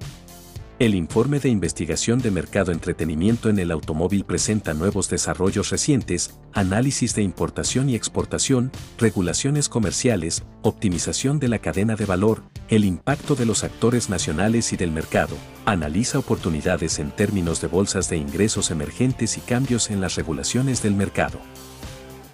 El 0.81 0.95
informe 0.95 1.39
de 1.39 1.47
investigación 1.47 2.17
de 2.17 2.31
mercado 2.31 2.71
entretenimiento 2.71 3.49
en 3.49 3.59
el 3.59 3.69
automóvil 3.69 4.25
presenta 4.25 4.73
nuevos 4.73 5.11
desarrollos 5.11 5.69
recientes, 5.69 6.39
análisis 6.53 7.13
de 7.13 7.21
importación 7.21 7.87
y 7.87 7.93
exportación, 7.93 8.71
regulaciones 8.97 9.69
comerciales, 9.69 10.43
optimización 10.63 11.37
de 11.37 11.49
la 11.49 11.59
cadena 11.59 11.95
de 11.95 12.05
valor, 12.07 12.41
el 12.67 12.83
impacto 12.83 13.35
de 13.35 13.45
los 13.45 13.63
actores 13.63 14.09
nacionales 14.09 14.73
y 14.73 14.75
del 14.75 14.89
mercado, 14.89 15.37
analiza 15.65 16.17
oportunidades 16.17 16.97
en 16.97 17.11
términos 17.11 17.61
de 17.61 17.67
bolsas 17.67 18.09
de 18.09 18.17
ingresos 18.17 18.71
emergentes 18.71 19.37
y 19.37 19.41
cambios 19.41 19.91
en 19.91 20.01
las 20.01 20.15
regulaciones 20.15 20.81
del 20.81 20.95
mercado. 20.95 21.39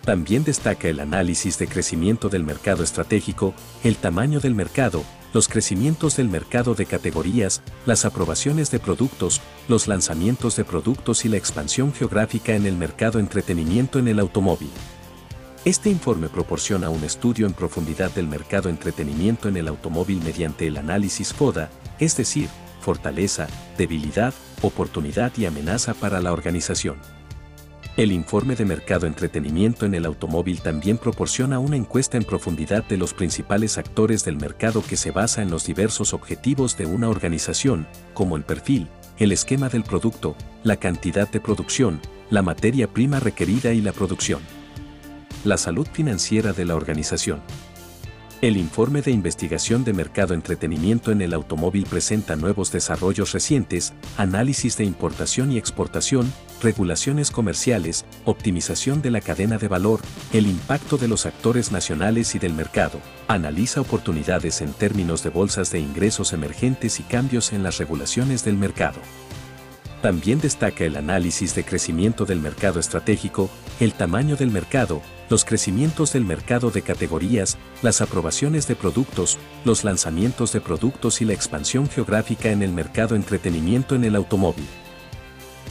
También 0.06 0.46
destaca 0.46 0.88
el 0.88 1.02
análisis 1.02 1.60
de 1.60 1.68
crecimiento 1.68 2.30
del 2.30 2.46
mercado 2.46 2.82
estratégico, 2.82 3.54
el 3.84 3.98
tamaño 3.98 4.40
del 4.40 4.56
mercado, 4.56 5.04
los 5.34 5.48
crecimientos 5.48 6.16
del 6.16 6.30
mercado 6.30 6.76
de 6.76 6.86
categorías, 6.86 7.62
las 7.86 8.06
aprobaciones 8.06 8.72
de 8.72 8.80
productos, 8.80 9.42
los 9.68 9.88
lanzamientos 9.88 10.56
de 10.56 10.66
productos 10.66 11.26
y 11.26 11.30
la 11.30 11.38
expansión 11.38 11.94
geográfica 11.94 12.56
en 12.56 12.66
el 12.66 12.78
mercado 12.78 13.20
entretenimiento 13.20 14.00
en 14.00 14.08
el 14.08 14.20
automóvil. 14.20 14.72
Este 15.66 15.90
informe 15.90 16.30
proporciona 16.30 16.90
un 16.90 17.04
estudio 17.04 17.46
en 17.46 17.54
profundidad 17.54 18.12
del 18.12 18.28
mercado 18.28 18.70
entretenimiento 18.70 19.50
en 19.50 19.58
el 19.58 19.68
automóvil 19.68 20.22
mediante 20.24 20.68
el 20.68 20.78
análisis 20.78 21.34
FODA, 21.34 21.70
es 22.00 22.16
decir, 22.16 22.48
fortaleza, 22.80 23.48
debilidad, 23.78 24.34
oportunidad 24.62 25.34
y 25.38 25.46
amenaza 25.46 25.94
para 25.94 26.22
la 26.22 26.32
organización. 26.32 27.17
El 27.98 28.12
informe 28.12 28.56
de 28.56 28.64
mercado 28.64 29.08
entretenimiento 29.08 29.88
en 29.88 29.96
el 29.96 30.06
automóvil 30.06 30.62
también 30.62 31.00
proporciona 31.00 31.58
una 31.58 31.78
encuesta 31.78 32.16
en 32.16 32.26
profundidad 32.26 32.84
de 32.84 32.96
los 32.96 33.16
principales 33.16 33.80
actores 33.80 34.24
del 34.24 34.38
mercado 34.38 34.84
que 34.88 34.96
se 34.96 35.10
basa 35.10 35.42
en 35.42 35.50
los 35.50 35.66
diversos 35.66 36.14
objetivos 36.14 36.78
de 36.78 36.86
una 36.86 37.10
organización, 37.10 37.88
como 38.14 38.38
el 38.38 38.44
perfil, 38.44 38.88
el 39.18 39.32
esquema 39.32 39.68
del 39.70 39.84
producto, 39.84 40.36
la 40.64 40.76
cantidad 40.76 41.28
de 41.28 41.42
producción, 41.42 42.00
la 42.30 42.44
materia 42.44 42.88
prima 42.88 43.20
requerida 43.20 43.74
y 43.74 43.82
la 43.82 43.94
producción. 43.94 44.42
La 45.44 45.58
salud 45.58 45.88
financiera 45.92 46.54
de 46.54 46.66
la 46.66 46.76
organización. 46.76 47.42
El 48.40 48.56
informe 48.56 49.02
de 49.02 49.10
investigación 49.10 49.84
de 49.84 49.94
mercado 49.94 50.36
entretenimiento 50.36 51.12
en 51.12 51.24
el 51.24 51.34
automóvil 51.34 51.88
presenta 51.90 52.36
nuevos 52.36 52.72
desarrollos 52.72 53.32
recientes, 53.32 53.94
análisis 54.16 54.78
de 54.78 54.84
importación 54.84 55.52
y 55.52 55.58
exportación, 55.58 56.32
regulaciones 56.62 57.32
comerciales, 57.32 58.06
optimización 58.26 59.02
de 59.02 59.10
la 59.10 59.22
cadena 59.22 59.58
de 59.58 59.68
valor, 59.68 60.02
el 60.34 60.46
impacto 60.46 60.98
de 60.98 61.08
los 61.08 61.26
actores 61.26 61.72
nacionales 61.72 62.36
y 62.36 62.40
del 62.40 62.54
mercado, 62.54 63.02
analiza 63.28 63.82
oportunidades 63.82 64.62
en 64.62 64.72
términos 64.72 65.24
de 65.24 65.32
bolsas 65.32 65.72
de 65.72 65.80
ingresos 65.80 66.32
emergentes 66.32 67.00
y 67.00 67.04
cambios 67.04 67.54
en 67.54 67.64
las 67.64 67.80
regulaciones 67.80 68.46
del 68.46 68.56
mercado. 68.56 69.00
También 70.08 70.40
destaca 70.40 70.86
el 70.86 70.96
análisis 70.96 71.54
de 71.54 71.66
crecimiento 71.66 72.24
del 72.24 72.40
mercado 72.40 72.80
estratégico, 72.80 73.50
el 73.82 73.92
tamaño 73.92 74.38
del 74.38 74.52
mercado, 74.52 75.02
los 75.30 75.44
crecimientos 75.44 76.14
del 76.14 76.24
mercado 76.24 76.72
de 76.72 76.82
categorías, 76.82 77.58
las 77.82 78.00
aprobaciones 78.00 78.70
de 78.70 78.78
productos, 78.78 79.38
los 79.66 79.84
lanzamientos 79.84 80.54
de 80.54 80.62
productos 80.62 81.20
y 81.20 81.26
la 81.26 81.34
expansión 81.34 81.90
geográfica 81.90 82.52
en 82.52 82.64
el 82.64 82.72
mercado 82.72 83.18
entretenimiento 83.18 83.96
en 83.96 84.06
el 84.06 84.16
automóvil. 84.16 84.66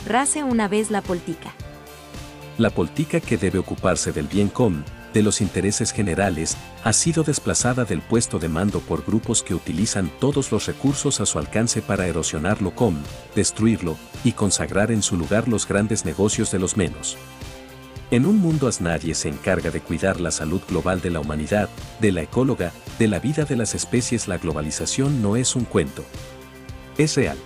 Rase 0.06 0.44
una 0.44 0.68
vez 0.68 0.90
la 0.90 1.00
política. 1.00 1.54
La 2.58 2.68
política 2.68 3.20
que 3.20 3.38
debe 3.38 3.58
ocuparse 3.58 4.12
del 4.12 4.26
bien 4.26 4.50
común, 4.50 4.84
de 5.16 5.22
los 5.22 5.40
intereses 5.40 5.92
generales, 5.92 6.58
ha 6.84 6.92
sido 6.92 7.24
desplazada 7.24 7.86
del 7.86 8.02
puesto 8.02 8.38
de 8.38 8.50
mando 8.50 8.80
por 8.80 9.02
grupos 9.02 9.42
que 9.42 9.54
utilizan 9.54 10.10
todos 10.20 10.52
los 10.52 10.66
recursos 10.66 11.22
a 11.22 11.26
su 11.26 11.38
alcance 11.38 11.80
para 11.80 12.06
erosionarlo 12.06 12.74
con, 12.74 13.02
destruirlo 13.34 13.96
y 14.24 14.32
consagrar 14.32 14.92
en 14.92 15.00
su 15.00 15.16
lugar 15.16 15.48
los 15.48 15.66
grandes 15.66 16.04
negocios 16.04 16.52
de 16.52 16.58
los 16.58 16.76
menos. 16.76 17.16
En 18.10 18.26
un 18.26 18.36
mundo 18.36 18.68
nadie 18.80 19.14
se 19.14 19.30
encarga 19.30 19.70
de 19.70 19.80
cuidar 19.80 20.20
la 20.20 20.30
salud 20.30 20.60
global 20.68 21.00
de 21.00 21.08
la 21.08 21.20
humanidad, 21.20 21.70
de 21.98 22.12
la 22.12 22.20
ecóloga, 22.20 22.72
de 22.98 23.08
la 23.08 23.18
vida 23.18 23.46
de 23.46 23.56
las 23.56 23.74
especies, 23.74 24.28
la 24.28 24.36
globalización 24.36 25.22
no 25.22 25.36
es 25.36 25.56
un 25.56 25.64
cuento. 25.64 26.04
Es 26.98 27.16
real 27.16 27.38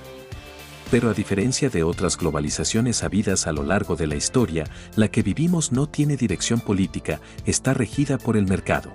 pero 0.91 1.09
a 1.09 1.15
diferencia 1.15 1.71
de 1.71 1.85
otras 1.85 2.17
globalizaciones 2.17 3.05
habidas 3.05 3.47
a 3.47 3.53
lo 3.53 3.63
largo 3.63 3.95
de 3.97 4.07
la 4.07 4.17
historia, 4.17 4.65
la 4.97 5.09
que 5.09 5.23
vivimos 5.23 5.71
no 5.71 5.89
tiene 5.89 6.17
dirección 6.17 6.61
política, 6.61 7.21
está 7.47 7.75
regida 7.75 8.19
por 8.19 8.37
el 8.37 8.47
mercado. 8.47 8.93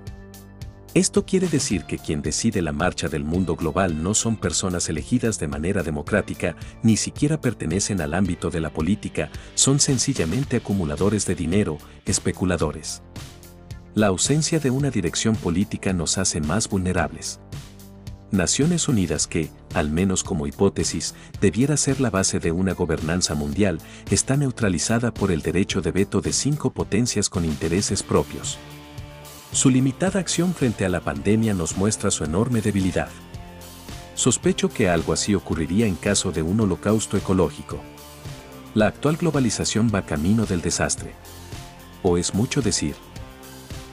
Esto 0.93 1.25
quiere 1.25 1.47
decir 1.47 1.83
que 1.83 1.97
quien 1.97 2.21
decide 2.21 2.61
la 2.61 2.71
marcha 2.71 3.09
del 3.09 3.25
mundo 3.25 3.57
global 3.57 4.01
no 4.01 4.13
son 4.13 4.37
personas 4.37 4.87
elegidas 4.87 5.39
de 5.39 5.47
manera 5.47 5.83
democrática, 5.83 6.55
ni 6.83 6.95
siquiera 6.95 7.41
pertenecen 7.41 7.99
al 7.99 8.13
ámbito 8.13 8.49
de 8.49 8.61
la 8.61 8.69
política, 8.69 9.29
son 9.55 9.79
sencillamente 9.81 10.57
acumuladores 10.57 11.25
de 11.25 11.35
dinero, 11.35 11.77
especuladores. 12.05 13.03
La 13.93 14.07
ausencia 14.07 14.59
de 14.59 14.69
una 14.69 14.89
dirección 14.89 15.35
política 15.35 15.91
nos 15.91 16.17
hace 16.17 16.39
más 16.39 16.69
vulnerables. 16.69 17.41
Naciones 18.35 18.87
Unidas 18.87 19.27
que, 19.27 19.49
al 19.73 19.89
menos 19.89 20.23
como 20.23 20.47
hipótesis, 20.47 21.15
debiera 21.41 21.77
ser 21.77 21.99
la 21.99 22.09
base 22.09 22.39
de 22.39 22.51
una 22.51 22.73
gobernanza 22.73 23.35
mundial, 23.35 23.79
está 24.09 24.37
neutralizada 24.37 25.13
por 25.13 25.31
el 25.31 25.41
derecho 25.41 25.81
de 25.81 25.91
veto 25.91 26.21
de 26.21 26.33
cinco 26.33 26.71
potencias 26.71 27.29
con 27.29 27.45
intereses 27.45 28.03
propios. 28.03 28.57
Su 29.51 29.69
limitada 29.69 30.19
acción 30.19 30.53
frente 30.53 30.85
a 30.85 30.89
la 30.89 30.99
pandemia 30.99 31.53
nos 31.53 31.77
muestra 31.77 32.11
su 32.11 32.23
enorme 32.23 32.61
debilidad. 32.61 33.09
Sospecho 34.15 34.69
que 34.69 34.89
algo 34.89 35.13
así 35.13 35.35
ocurriría 35.35 35.87
en 35.87 35.95
caso 35.95 36.31
de 36.31 36.41
un 36.41 36.59
holocausto 36.59 37.17
ecológico. 37.17 37.79
La 38.73 38.87
actual 38.87 39.17
globalización 39.17 39.89
va 39.93 40.05
camino 40.05 40.45
del 40.45 40.61
desastre. 40.61 41.13
¿O 42.03 42.17
es 42.17 42.33
mucho 42.33 42.61
decir? 42.61 42.95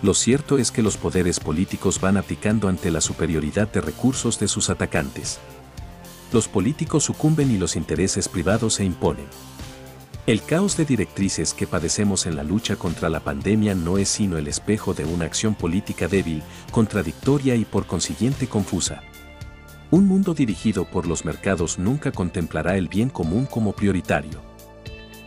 Lo 0.03 0.15
cierto 0.15 0.59
es 0.59 0.73
que 0.73 0.83
los 0.83 0.97
poderes 0.97 1.39
políticos 1.39 2.01
van 2.01 2.17
aplicando 2.17 2.69
ante 2.69 2.91
la 2.91 3.01
superioridad 3.01 3.71
de 3.71 3.81
recursos 3.81 4.41
de 4.41 4.49
sus 4.49 4.69
atacantes. 4.69 5.39
Los 6.33 6.49
políticos 6.49 7.05
sucumben 7.05 7.53
y 7.53 7.57
los 7.57 7.77
intereses 7.77 8.29
privados 8.29 8.75
se 8.75 8.85
imponen. 8.85 9.27
El 10.27 10.43
caos 10.43 10.77
de 10.77 10.85
directrices 10.85 11.55
que 11.55 11.69
padecemos 11.69 12.27
en 12.27 12.35
la 12.35 12.43
lucha 12.43 12.75
contra 12.75 13.09
la 13.09 13.21
pandemia 13.21 13.77
no 13.77 13.97
es 13.97 14.09
sino 14.09 14.39
el 14.39 14.49
espejo 14.49 14.93
de 14.93 15.05
una 15.05 15.25
acción 15.25 15.55
política 15.55 16.09
débil, 16.09 16.43
contradictoria 16.73 17.55
y 17.55 17.65
por 17.65 17.87
consiguiente 17.87 18.49
confusa. 18.49 19.03
Un 19.93 20.07
mundo 20.07 20.35
dirigido 20.35 20.85
por 20.85 21.07
los 21.07 21.25
mercados 21.25 21.79
nunca 21.79 22.11
contemplará 22.11 22.77
el 22.77 22.89
bien 22.89 23.09
común 23.09 23.47
como 23.47 23.73
prioritario. 23.73 24.41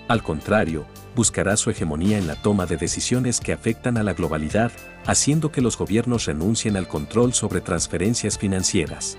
Al 0.07 0.21
contrario, 0.21 0.85
buscará 1.15 1.57
su 1.57 1.69
hegemonía 1.69 2.17
en 2.17 2.27
la 2.27 2.35
toma 2.35 2.65
de 2.65 2.77
decisiones 2.77 3.39
que 3.39 3.53
afectan 3.53 3.97
a 3.97 4.03
la 4.03 4.13
globalidad, 4.13 4.71
haciendo 5.05 5.51
que 5.51 5.61
los 5.61 5.77
gobiernos 5.77 6.25
renuncien 6.25 6.77
al 6.77 6.87
control 6.87 7.33
sobre 7.33 7.61
transferencias 7.61 8.37
financieras. 8.37 9.17